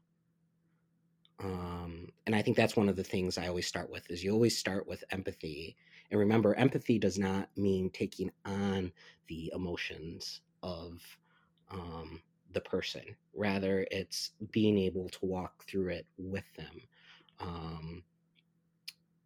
um, 1.43 2.09
and 2.27 2.35
I 2.35 2.43
think 2.43 2.57
that's 2.57 2.77
one 2.77 2.89
of 2.89 2.97
the 2.97 3.05
things 3.05 3.39
I 3.39 3.49
always 3.49 3.67
start 3.67 3.91
with 3.91 4.09
is 4.11 4.23
you 4.23 4.33
always 4.33 4.59
start 4.59 4.87
with 4.87 5.03
empathy. 5.11 5.77
And 6.11 6.21
remember, 6.21 6.55
empathy 6.55 6.99
does 6.99 7.19
not 7.19 7.49
mean 7.57 7.91
taking 7.91 8.31
on 8.45 8.93
the 9.29 9.51
emotions 9.55 10.43
of 10.63 11.01
um, 11.71 12.21
the 12.53 12.61
person. 12.61 13.03
Rather, 13.35 13.87
it's 13.91 14.33
being 14.51 14.77
able 14.77 15.09
to 15.09 15.19
walk 15.23 15.65
through 15.65 15.89
it 15.89 16.07
with 16.19 16.45
them. 16.57 16.83
Um, 17.39 18.03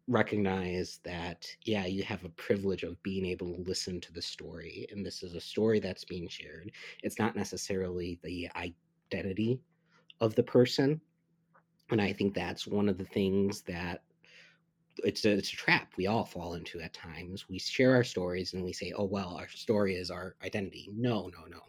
recognize 0.07 0.99
that, 1.03 1.47
yeah, 1.63 1.85
you 1.85 2.03
have 2.03 2.23
a 2.25 2.29
privilege 2.29 2.83
of 2.83 3.01
being 3.03 3.25
able 3.25 3.53
to 3.53 3.61
listen 3.63 3.99
to 4.01 4.13
the 4.13 4.21
story. 4.21 4.87
And 4.91 5.05
this 5.05 5.23
is 5.23 5.33
a 5.35 5.41
story 5.41 5.79
that's 5.79 6.05
being 6.05 6.27
shared. 6.27 6.71
It's 7.03 7.19
not 7.19 7.35
necessarily 7.35 8.19
the 8.23 8.49
identity 8.55 9.59
of 10.21 10.35
the 10.35 10.43
person 10.43 11.01
and 11.91 12.01
I 12.01 12.13
think 12.13 12.33
that's 12.33 12.67
one 12.67 12.89
of 12.89 12.97
the 12.97 13.05
things 13.05 13.61
that 13.61 14.03
it's 15.03 15.25
a, 15.25 15.31
it's 15.31 15.51
a 15.51 15.55
trap 15.55 15.93
we 15.97 16.07
all 16.07 16.25
fall 16.25 16.53
into 16.55 16.81
at 16.81 16.93
times. 16.93 17.49
We 17.49 17.59
share 17.59 17.93
our 17.95 18.03
stories 18.03 18.53
and 18.53 18.63
we 18.63 18.73
say, 18.73 18.93
"Oh 18.97 19.05
well, 19.05 19.35
our 19.37 19.49
story 19.49 19.95
is 19.95 20.09
our 20.09 20.35
identity." 20.43 20.89
No, 20.93 21.29
no, 21.29 21.45
no. 21.49 21.61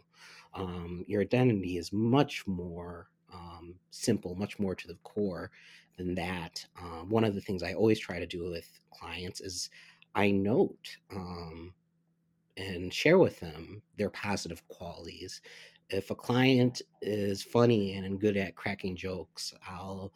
Um, 0.53 1.05
your 1.07 1.21
identity 1.21 1.77
is 1.77 1.91
much 1.93 2.47
more 2.47 3.09
um, 3.33 3.75
simple, 3.91 4.35
much 4.35 4.59
more 4.59 4.75
to 4.75 4.87
the 4.87 4.97
core 5.03 5.51
than 5.97 6.15
that. 6.15 6.65
Um, 6.81 7.09
one 7.09 7.23
of 7.23 7.35
the 7.35 7.41
things 7.41 7.63
I 7.63 7.73
always 7.73 7.99
try 7.99 8.19
to 8.19 8.27
do 8.27 8.49
with 8.49 8.69
clients 8.91 9.41
is 9.41 9.69
I 10.15 10.31
note 10.31 10.97
um, 11.13 11.73
and 12.57 12.93
share 12.93 13.17
with 13.17 13.39
them 13.39 13.81
their 13.97 14.09
positive 14.09 14.67
qualities 14.67 15.41
if 15.89 16.11
a 16.11 16.15
client 16.15 16.81
is 17.01 17.43
funny 17.43 17.93
and 17.93 18.19
good 18.19 18.37
at 18.37 18.55
cracking 18.55 18.95
jokes, 18.95 19.53
I'll 19.67 20.13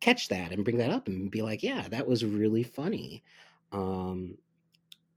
catch 0.00 0.28
that 0.28 0.52
and 0.52 0.64
bring 0.64 0.78
that 0.78 0.90
up 0.90 1.06
and 1.06 1.30
be 1.30 1.42
like, 1.42 1.62
yeah, 1.62 1.86
that 1.88 2.06
was 2.06 2.24
really 2.24 2.64
funny. 2.64 3.22
Um, 3.70 4.36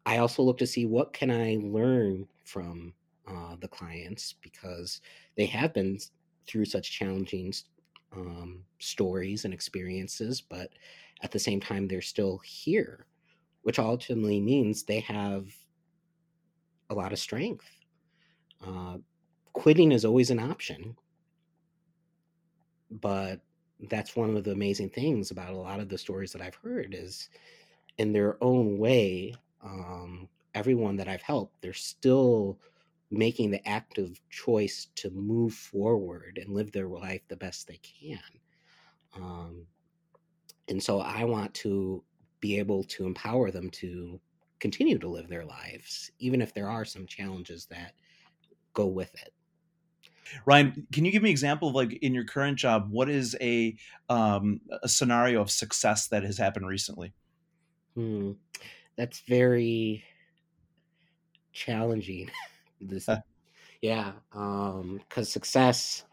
I 0.06 0.20
also 0.20 0.44
look 0.44 0.60
to 0.60 0.68
see 0.68 0.86
what 0.86 1.14
can 1.14 1.32
I 1.32 1.58
learn 1.62 2.28
from 2.44 2.94
uh, 3.28 3.56
the 3.60 3.68
clients 3.68 4.36
because 4.42 5.02
they 5.36 5.48
have 5.48 5.74
been 5.74 5.98
through 6.46 6.66
such 6.66 6.92
challenging 6.92 7.52
um, 8.16 8.64
stories 8.80 9.46
and 9.46 9.54
experiences, 9.54 10.42
but 10.42 10.70
at 11.22 11.32
the 11.32 11.40
same 11.40 11.60
time, 11.60 11.88
they're 11.88 12.02
still 12.02 12.40
here, 12.40 13.06
which 13.64 13.80
ultimately 13.80 14.40
means 14.40 14.84
they 14.84 15.00
have 15.02 15.48
a 16.90 16.94
lot 16.94 17.14
of 17.14 17.20
strength. 17.20 17.66
Uh, 18.66 18.98
quitting 19.54 19.92
is 19.92 20.06
always 20.06 20.30
an 20.30 20.40
option. 20.40 20.96
But 22.92 23.42
that's 23.90 24.16
one 24.16 24.36
of 24.36 24.44
the 24.44 24.52
amazing 24.52 24.90
things 24.90 25.32
about 25.32 25.54
a 25.54 25.58
lot 25.58 25.80
of 25.80 25.90
the 25.90 25.98
stories 25.98 26.32
that 26.32 26.42
I've 26.42 26.56
heard 26.56 26.96
is 26.98 27.30
in 27.98 28.14
their 28.14 28.42
own 28.44 28.78
way, 28.78 29.34
um, 29.64 30.28
everyone 30.54 30.96
that 30.98 31.08
I've 31.08 31.22
helped, 31.22 31.62
they're 31.62 31.74
still 31.74 32.60
making 33.16 33.52
the 33.52 33.66
active 33.68 34.20
choice 34.30 34.88
to 34.96 35.10
move 35.12 35.54
forward 35.54 36.40
and 36.42 36.54
live 36.54 36.72
their 36.72 36.88
life 36.88 37.22
the 37.28 37.36
best 37.36 37.68
they 37.68 37.78
can. 37.78 38.20
Um, 39.16 39.66
and 40.68 40.82
so 40.82 41.00
I 41.00 41.24
want 41.24 41.54
to 41.56 42.04
be 42.42 42.60
able 42.60 42.84
to 42.84 43.06
empower 43.06 43.52
them 43.52 43.70
to 43.72 44.20
continue 44.60 44.98
to 45.00 45.08
live 45.08 45.30
their 45.30 45.46
lives, 45.46 46.12
even 46.20 46.42
if 46.42 46.54
there 46.54 46.70
are 46.70 46.86
some 46.86 47.06
challenges 47.06 47.66
that 47.68 47.94
go 48.74 48.88
with 48.88 49.14
it. 49.16 49.34
Ryan, 50.46 50.88
can 50.92 51.06
you 51.06 51.12
give 51.12 51.22
me 51.22 51.30
an 51.30 51.32
example 51.32 51.70
of 51.70 51.76
like 51.76 51.94
in 51.94 52.14
your 52.14 52.26
current 52.26 52.58
job, 52.58 52.88
what 52.90 53.10
is 53.10 53.36
a 53.40 53.76
um, 54.10 54.60
a 54.82 54.90
scenario 54.90 55.40
of 55.40 55.52
success 55.52 56.08
that 56.08 56.24
has 56.24 56.38
happened 56.38 56.68
recently? 56.68 57.14
Hmm. 57.94 58.32
That's 58.98 59.20
very 59.20 60.04
challenging. 61.54 62.32
this, 62.82 63.10
yeah, 63.82 64.14
um 64.34 65.00
because 65.08 65.32
success, 65.32 66.06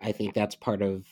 I 0.00 0.12
think 0.12 0.34
that's 0.34 0.54
part 0.54 0.82
of 0.82 1.06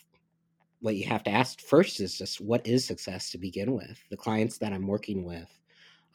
what 0.81 0.97
you 0.97 1.07
have 1.07 1.25
to 1.25 1.31
ask 1.31 1.61
first 1.61 2.01
is 2.01 2.19
just 2.19 2.41
what 2.41 2.67
is 2.67 2.85
success 2.85 3.31
to 3.31 3.39
begin 3.39 3.73
with. 3.73 3.99
The 4.11 4.17
clients 4.17 4.59
that 4.59 4.73
I'm 4.73 4.87
working 4.87 5.25
with, 5.25 5.49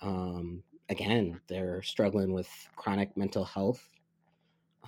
um, 0.02 0.64
again, 0.90 1.40
they're 1.48 1.82
struggling 1.82 2.34
with 2.34 2.50
chronic 2.76 3.18
mental 3.18 3.46
health 3.46 3.84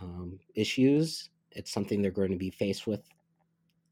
um, 0.02 0.40
issues 0.56 1.30
it's 1.52 1.72
something 1.72 2.02
they're 2.02 2.12
going 2.12 2.32
to 2.32 2.38
be 2.38 2.50
faced 2.50 2.88
with 2.88 3.02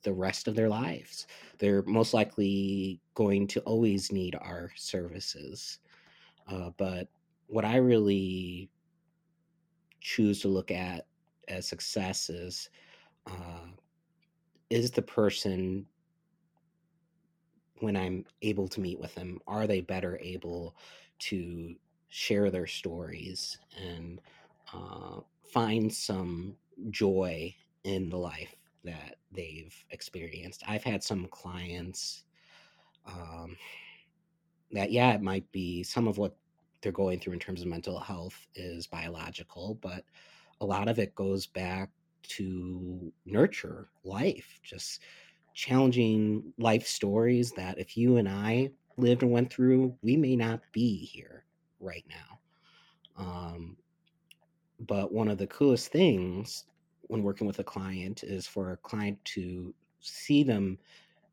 the 0.03 0.13
rest 0.13 0.47
of 0.47 0.55
their 0.55 0.69
lives. 0.69 1.27
They're 1.57 1.83
most 1.83 2.13
likely 2.13 3.01
going 3.15 3.47
to 3.47 3.59
always 3.61 4.11
need 4.11 4.35
our 4.35 4.71
services. 4.75 5.79
Uh, 6.47 6.69
but 6.77 7.09
what 7.47 7.65
I 7.65 7.77
really 7.77 8.69
choose 10.01 10.41
to 10.41 10.47
look 10.47 10.71
at 10.71 11.05
as 11.47 11.67
successes 11.67 12.29
is 12.29 12.69
uh, 13.27 13.67
is 14.69 14.91
the 14.91 15.01
person 15.01 15.85
when 17.79 17.95
I'm 17.95 18.25
able 18.41 18.67
to 18.67 18.81
meet 18.81 18.99
with 18.99 19.15
them, 19.15 19.39
are 19.47 19.65
they 19.65 19.81
better 19.81 20.19
able 20.21 20.75
to 21.19 21.75
share 22.09 22.51
their 22.51 22.67
stories 22.67 23.57
and 23.81 24.19
uh, 24.73 25.21
find 25.51 25.91
some 25.91 26.55
joy 26.89 27.53
in 27.83 28.09
the 28.09 28.17
life 28.17 28.55
that 28.83 29.17
they've 29.31 29.73
experienced. 29.91 30.63
I've 30.67 30.83
had 30.83 31.03
some 31.03 31.27
clients 31.27 32.23
um, 33.05 33.55
that, 34.71 34.91
yeah, 34.91 35.13
it 35.13 35.21
might 35.21 35.49
be 35.51 35.83
some 35.83 36.07
of 36.07 36.17
what 36.17 36.35
they're 36.81 36.91
going 36.91 37.19
through 37.19 37.33
in 37.33 37.39
terms 37.39 37.61
of 37.61 37.67
mental 37.67 37.99
health 37.99 38.47
is 38.55 38.87
biological, 38.87 39.77
but 39.81 40.03
a 40.61 40.65
lot 40.65 40.87
of 40.87 40.99
it 40.99 41.15
goes 41.15 41.45
back 41.45 41.89
to 42.23 43.11
nurture 43.25 43.89
life, 44.03 44.59
just 44.63 45.01
challenging 45.53 46.53
life 46.57 46.85
stories 46.85 47.51
that 47.51 47.77
if 47.79 47.97
you 47.97 48.17
and 48.17 48.29
I 48.29 48.71
lived 48.97 49.23
and 49.23 49.31
went 49.31 49.51
through, 49.51 49.95
we 50.01 50.15
may 50.15 50.35
not 50.35 50.61
be 50.71 51.05
here 51.05 51.45
right 51.79 52.05
now. 52.09 52.39
Um, 53.17 53.77
but 54.79 55.11
one 55.11 55.27
of 55.27 55.37
the 55.37 55.47
coolest 55.47 55.91
things 55.91 56.65
when 57.01 57.23
working 57.23 57.47
with 57.47 57.59
a 57.59 57.63
client 57.63 58.23
is 58.23 58.47
for 58.47 58.71
a 58.71 58.77
client 58.77 59.17
to 59.25 59.73
see 59.99 60.43
them 60.43 60.77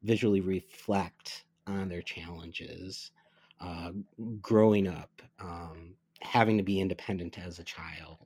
visually 0.03 0.41
reflect 0.41 1.45
on 1.67 1.89
their 1.89 2.03
challenges, 2.03 3.11
uh, 3.61 3.93
growing 4.41 4.89
up, 4.89 5.23
um, 5.41 5.95
having 6.21 6.57
to 6.57 6.63
be 6.63 6.81
independent 6.81 7.39
as 7.39 7.59
a 7.59 7.65
child, 7.65 8.19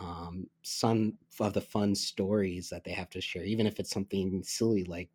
um, 0.00 0.46
some 0.62 1.14
of 1.40 1.52
the 1.52 1.60
fun 1.60 1.94
stories 1.94 2.68
that 2.70 2.84
they 2.84 2.92
have 2.92 3.10
to 3.10 3.20
share, 3.20 3.44
even 3.44 3.66
if 3.66 3.78
it's 3.78 3.90
something 3.90 4.42
silly 4.42 4.84
like 4.84 5.08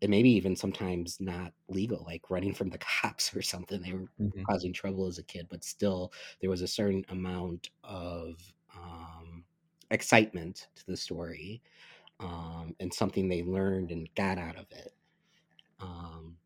and 0.00 0.10
maybe 0.10 0.30
even 0.30 0.54
sometimes 0.54 1.20
not 1.20 1.52
legal, 1.68 2.04
like 2.06 2.30
running 2.30 2.54
from 2.54 2.70
the 2.70 2.78
cops 3.02 3.34
or 3.34 3.42
something. 3.42 3.80
They 3.80 3.92
were 3.92 4.06
mm-hmm. 4.20 4.42
causing 4.42 4.72
trouble 4.72 5.06
as 5.06 5.18
a 5.18 5.22
kid, 5.22 5.46
but 5.50 5.64
still 5.64 6.12
there 6.40 6.50
was 6.50 6.62
a 6.62 6.68
certain 6.68 7.04
amount 7.08 7.70
of 7.84 8.36
um, 8.76 9.44
excitement 9.90 10.68
to 10.76 10.86
the 10.86 10.96
story 10.96 11.62
um, 12.20 12.74
and 12.80 12.92
something 12.92 13.28
they 13.28 13.42
learned 13.42 13.90
and 13.90 14.08
got 14.14 14.38
out 14.38 14.56
of 14.56 14.66
it. 14.70 14.94
Um, 15.80 16.36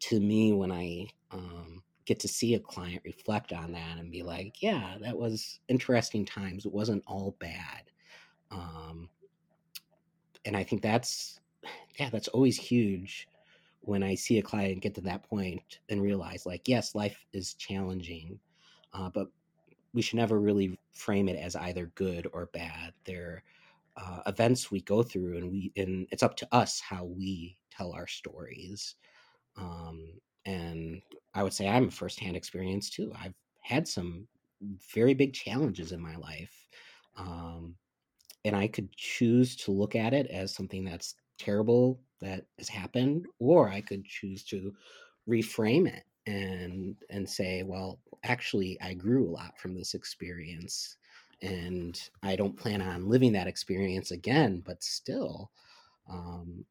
to 0.00 0.20
me, 0.20 0.52
when 0.52 0.72
I 0.72 1.06
um, 1.30 1.82
get 2.06 2.20
to 2.20 2.28
see 2.28 2.54
a 2.54 2.60
client 2.60 3.02
reflect 3.04 3.52
on 3.52 3.72
that 3.72 3.98
and 3.98 4.10
be 4.10 4.22
like, 4.22 4.62
yeah, 4.62 4.96
that 5.00 5.16
was 5.16 5.60
interesting 5.68 6.24
times. 6.24 6.66
It 6.66 6.72
wasn't 6.72 7.04
all 7.06 7.36
bad. 7.38 7.90
Um, 8.50 9.08
and 10.44 10.56
I 10.56 10.64
think 10.64 10.82
that's 10.82 11.40
yeah, 11.98 12.10
that's 12.10 12.28
always 12.28 12.56
huge 12.56 13.28
when 13.82 14.02
I 14.02 14.14
see 14.14 14.38
a 14.38 14.42
client 14.42 14.82
get 14.82 14.94
to 14.96 15.00
that 15.02 15.22
point 15.28 15.78
and 15.88 16.02
realize, 16.02 16.46
like, 16.46 16.68
yes, 16.68 16.94
life 16.94 17.24
is 17.32 17.54
challenging, 17.54 18.38
uh, 18.92 19.10
but 19.12 19.28
we 19.94 20.02
should 20.02 20.16
never 20.16 20.40
really 20.40 20.78
frame 20.92 21.28
it 21.28 21.38
as 21.38 21.56
either 21.56 21.86
good 21.94 22.28
or 22.32 22.46
bad. 22.52 22.92
They're 23.04 23.42
uh, 23.96 24.20
events 24.26 24.70
we 24.70 24.80
go 24.82 25.02
through, 25.02 25.36
and 25.36 25.50
we 25.50 25.72
and 25.76 26.06
it's 26.10 26.22
up 26.22 26.36
to 26.36 26.48
us 26.52 26.80
how 26.80 27.04
we 27.04 27.58
tell 27.70 27.92
our 27.92 28.06
stories. 28.06 28.96
Um, 29.56 30.20
and 30.46 31.02
I 31.34 31.42
would 31.42 31.52
say 31.52 31.68
I'm 31.68 31.88
a 31.88 31.90
firsthand 31.90 32.36
experience 32.36 32.90
too. 32.90 33.12
I've 33.14 33.34
had 33.60 33.86
some 33.86 34.26
very 34.94 35.14
big 35.14 35.32
challenges 35.32 35.92
in 35.92 36.00
my 36.00 36.16
life. 36.16 36.68
Um, 37.16 37.76
and 38.44 38.56
I 38.56 38.68
could 38.68 38.92
choose 38.92 39.56
to 39.56 39.72
look 39.72 39.94
at 39.94 40.14
it 40.14 40.26
as 40.28 40.54
something 40.54 40.84
that's 40.84 41.14
terrible 41.38 42.00
that 42.20 42.46
has 42.58 42.68
happened, 42.68 43.26
or 43.38 43.68
I 43.68 43.80
could 43.80 44.04
choose 44.04 44.44
to 44.44 44.74
reframe 45.28 45.86
it 45.88 46.04
and 46.26 46.96
and 47.10 47.28
say, 47.28 47.62
well, 47.62 48.00
actually, 48.24 48.80
I 48.80 48.94
grew 48.94 49.28
a 49.28 49.32
lot 49.32 49.58
from 49.58 49.74
this 49.74 49.94
experience, 49.94 50.96
and 51.42 52.00
I 52.22 52.36
don't 52.36 52.56
plan 52.56 52.82
on 52.82 53.08
living 53.08 53.32
that 53.32 53.46
experience 53.46 54.10
again. 54.10 54.62
But 54.64 54.82
still, 54.82 55.50
um, 56.08 56.64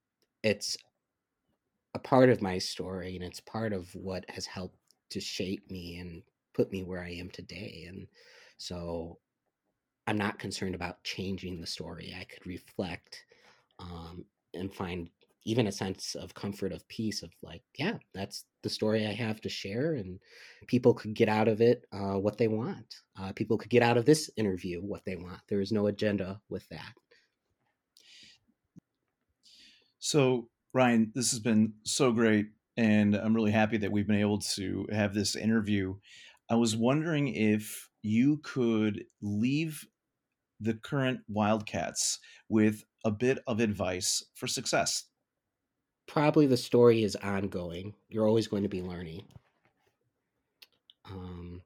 it's 0.44 0.78
a 1.94 2.00
part 2.00 2.30
of 2.30 2.42
my 2.42 2.58
story, 2.58 3.16
and 3.16 3.24
it's 3.24 3.40
part 3.40 3.74
of 3.74 3.94
what 3.96 4.26
has 4.30 4.46
helped 4.46 4.78
to 5.12 5.20
shape 5.20 5.70
me 5.72 5.98
and 5.98 6.22
put 6.54 6.72
me 6.72 6.84
where 6.84 7.04
I 7.04 7.12
am 7.12 7.30
today. 7.30 7.86
And 7.88 8.08
so, 8.58 9.20
I'm 10.08 10.18
not 10.18 10.40
concerned 10.40 10.76
about 10.76 11.04
changing 11.04 11.62
the 11.62 11.68
story. 11.68 12.16
I 12.20 12.24
could 12.24 12.46
reflect 12.46 13.24
um, 13.80 14.26
and 14.54 14.74
find 14.74 15.10
even 15.46 15.68
a 15.68 15.72
sense 15.72 16.16
of 16.16 16.34
comfort 16.34 16.72
of 16.72 16.88
peace 16.90 17.24
of 17.24 17.32
like 17.42 17.64
yeah 17.78 17.94
that's 18.14 18.46
the 18.62 18.70
story 18.70 19.08
i 19.08 19.14
have 19.14 19.40
to 19.42 19.50
share 19.50 19.94
and 19.94 20.20
people 20.68 20.94
could 20.94 21.14
get 21.14 21.30
out 21.30 21.48
of 21.48 21.62
it 21.62 21.86
uh, 21.92 22.20
what 22.20 22.38
they 22.38 22.48
want 22.48 23.02
uh, 23.20 23.32
people 23.34 23.58
could 23.58 23.70
get 23.70 23.84
out 23.84 23.98
of 23.98 24.06
this 24.06 24.30
interview 24.36 24.80
what 24.82 25.04
they 25.06 25.16
want 25.16 25.40
there 25.48 25.62
is 25.62 25.72
no 25.72 25.88
agenda 25.88 26.40
with 26.50 26.68
that 26.70 26.94
so 30.00 30.48
ryan 30.74 31.12
this 31.16 31.32
has 31.32 31.40
been 31.40 31.74
so 31.84 32.12
great 32.12 32.48
and 32.78 33.16
i'm 33.16 33.36
really 33.36 33.52
happy 33.52 33.78
that 33.78 33.92
we've 33.92 34.08
been 34.08 34.20
able 34.20 34.40
to 34.40 34.86
have 34.92 35.14
this 35.14 35.36
interview 35.36 35.96
i 36.50 36.56
was 36.56 36.76
wondering 36.76 37.34
if 37.34 37.90
you 38.02 38.38
could 38.44 39.04
leave 39.22 39.86
the 40.60 40.74
current 40.74 41.22
wildcats 41.28 42.20
with 42.50 42.84
a 43.06 43.12
bit 43.12 43.40
of 43.48 43.60
advice 43.60 44.24
for 44.36 44.48
success? 44.48 45.06
Probably 46.08 46.48
the 46.48 46.58
story 46.58 47.04
is 47.04 47.16
ongoing. 47.18 47.96
You're 48.10 48.28
always 48.28 48.48
going 48.48 48.64
to 48.64 48.70
be 48.70 48.82
learning. 48.82 49.28
Um, 51.06 51.62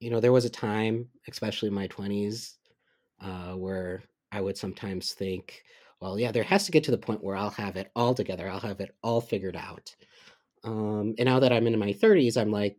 you 0.00 0.10
know, 0.10 0.20
there 0.20 0.32
was 0.32 0.44
a 0.44 0.50
time, 0.50 1.08
especially 1.28 1.68
in 1.68 1.74
my 1.74 1.88
20s, 1.88 2.54
uh, 3.20 3.52
where 3.52 4.02
I 4.32 4.40
would 4.40 4.56
sometimes 4.56 5.12
think, 5.12 5.62
well, 6.00 6.18
yeah, 6.18 6.32
there 6.32 6.42
has 6.42 6.66
to 6.66 6.72
get 6.72 6.84
to 6.84 6.90
the 6.90 6.98
point 6.98 7.22
where 7.24 7.36
I'll 7.36 7.50
have 7.50 7.76
it 7.76 7.90
all 7.96 8.14
together. 8.14 8.48
I'll 8.48 8.60
have 8.60 8.80
it 8.80 8.94
all 9.02 9.20
figured 9.20 9.56
out. 9.56 9.94
Um, 10.64 11.14
and 11.18 11.26
now 11.26 11.40
that 11.40 11.52
I'm 11.52 11.66
in 11.66 11.78
my 11.78 11.92
30s, 11.92 12.36
I'm 12.36 12.50
like, 12.50 12.76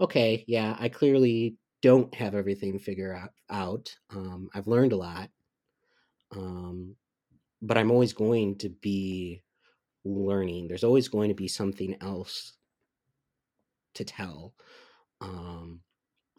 okay, 0.00 0.44
yeah, 0.46 0.76
I 0.78 0.88
clearly 0.88 1.56
don't 1.82 2.14
have 2.14 2.34
everything 2.34 2.78
figured 2.78 3.16
out. 3.16 3.30
out. 3.50 3.96
Um, 4.10 4.48
I've 4.54 4.68
learned 4.68 4.92
a 4.92 4.96
lot. 4.96 5.28
Um, 6.34 6.96
but 7.60 7.76
I'm 7.76 7.90
always 7.90 8.12
going 8.12 8.56
to 8.58 8.70
be 8.70 9.42
learning. 10.04 10.68
There's 10.68 10.84
always 10.84 11.08
going 11.08 11.28
to 11.28 11.34
be 11.34 11.48
something 11.48 11.96
else 12.00 12.54
to 13.94 14.04
tell. 14.04 14.54
Um, 15.20 15.80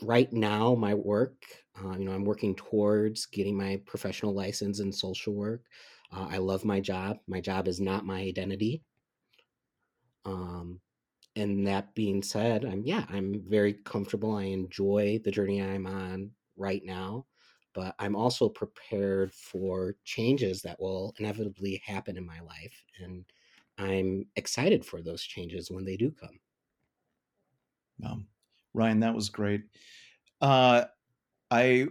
right 0.01 0.31
now, 0.31 0.75
my 0.75 0.93
work, 0.93 1.43
uh, 1.83 1.97
you 1.97 2.05
know, 2.05 2.11
I'm 2.11 2.25
working 2.25 2.55
towards 2.55 3.25
getting 3.25 3.57
my 3.57 3.81
professional 3.85 4.33
license 4.33 4.79
in 4.79 4.91
social 4.91 5.33
work. 5.33 5.65
Uh, 6.11 6.27
I 6.29 6.37
love 6.37 6.65
my 6.65 6.79
job. 6.79 7.17
My 7.27 7.41
job 7.41 7.67
is 7.67 7.79
not 7.79 8.05
my 8.05 8.19
identity. 8.19 8.83
Um, 10.25 10.79
and 11.35 11.65
that 11.67 11.95
being 11.95 12.21
said, 12.21 12.65
I'm 12.65 12.83
yeah, 12.85 13.05
I'm 13.09 13.43
very 13.47 13.73
comfortable. 13.73 14.35
I 14.35 14.43
enjoy 14.43 15.19
the 15.23 15.31
journey 15.31 15.61
I'm 15.61 15.87
on 15.87 16.31
right 16.55 16.83
now 16.85 17.25
but 17.73 17.95
I'm 17.99 18.15
also 18.15 18.49
prepared 18.49 19.33
for 19.33 19.95
changes 20.03 20.61
that 20.61 20.79
will 20.79 21.13
inevitably 21.19 21.81
happen 21.83 22.17
in 22.17 22.25
my 22.25 22.39
life. 22.41 22.83
And 22.99 23.25
I'm 23.77 24.27
excited 24.35 24.85
for 24.85 25.01
those 25.01 25.23
changes 25.23 25.71
when 25.71 25.83
they 25.83 25.97
do 25.97 26.11
come. 26.11 26.39
Um, 28.05 28.27
Ryan, 28.73 29.01
that 29.01 29.15
was 29.15 29.29
great. 29.29 29.63
Uh, 30.41 30.85
I 31.51 31.87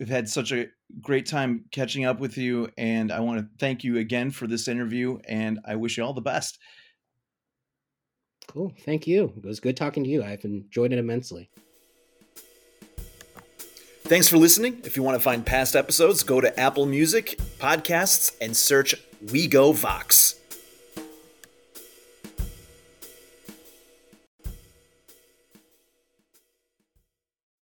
have 0.00 0.08
had 0.08 0.28
such 0.28 0.52
a 0.52 0.68
great 1.00 1.26
time 1.26 1.64
catching 1.70 2.04
up 2.04 2.20
with 2.20 2.36
you, 2.38 2.68
and 2.78 3.12
I 3.12 3.20
want 3.20 3.40
to 3.40 3.48
thank 3.58 3.84
you 3.84 3.98
again 3.98 4.30
for 4.30 4.46
this 4.46 4.68
interview, 4.68 5.18
and 5.28 5.60
I 5.66 5.76
wish 5.76 5.96
you 5.96 6.04
all 6.04 6.14
the 6.14 6.20
best. 6.20 6.58
Cool. 8.48 8.72
Thank 8.80 9.06
you. 9.06 9.32
It 9.36 9.44
was 9.44 9.60
good 9.60 9.76
talking 9.76 10.04
to 10.04 10.10
you. 10.10 10.22
I've 10.22 10.44
enjoyed 10.44 10.92
it 10.92 10.98
immensely. 10.98 11.50
Thanks 14.06 14.28
for 14.28 14.36
listening. 14.36 14.80
If 14.84 14.96
you 14.96 15.02
want 15.02 15.16
to 15.16 15.22
find 15.22 15.44
past 15.44 15.76
episodes, 15.76 16.22
go 16.22 16.40
to 16.40 16.58
Apple 16.60 16.86
Music, 16.86 17.38
Podcasts, 17.58 18.36
and 18.40 18.56
search 18.56 18.94
We 19.32 19.46
Go 19.46 19.72
Vox. 19.72 20.23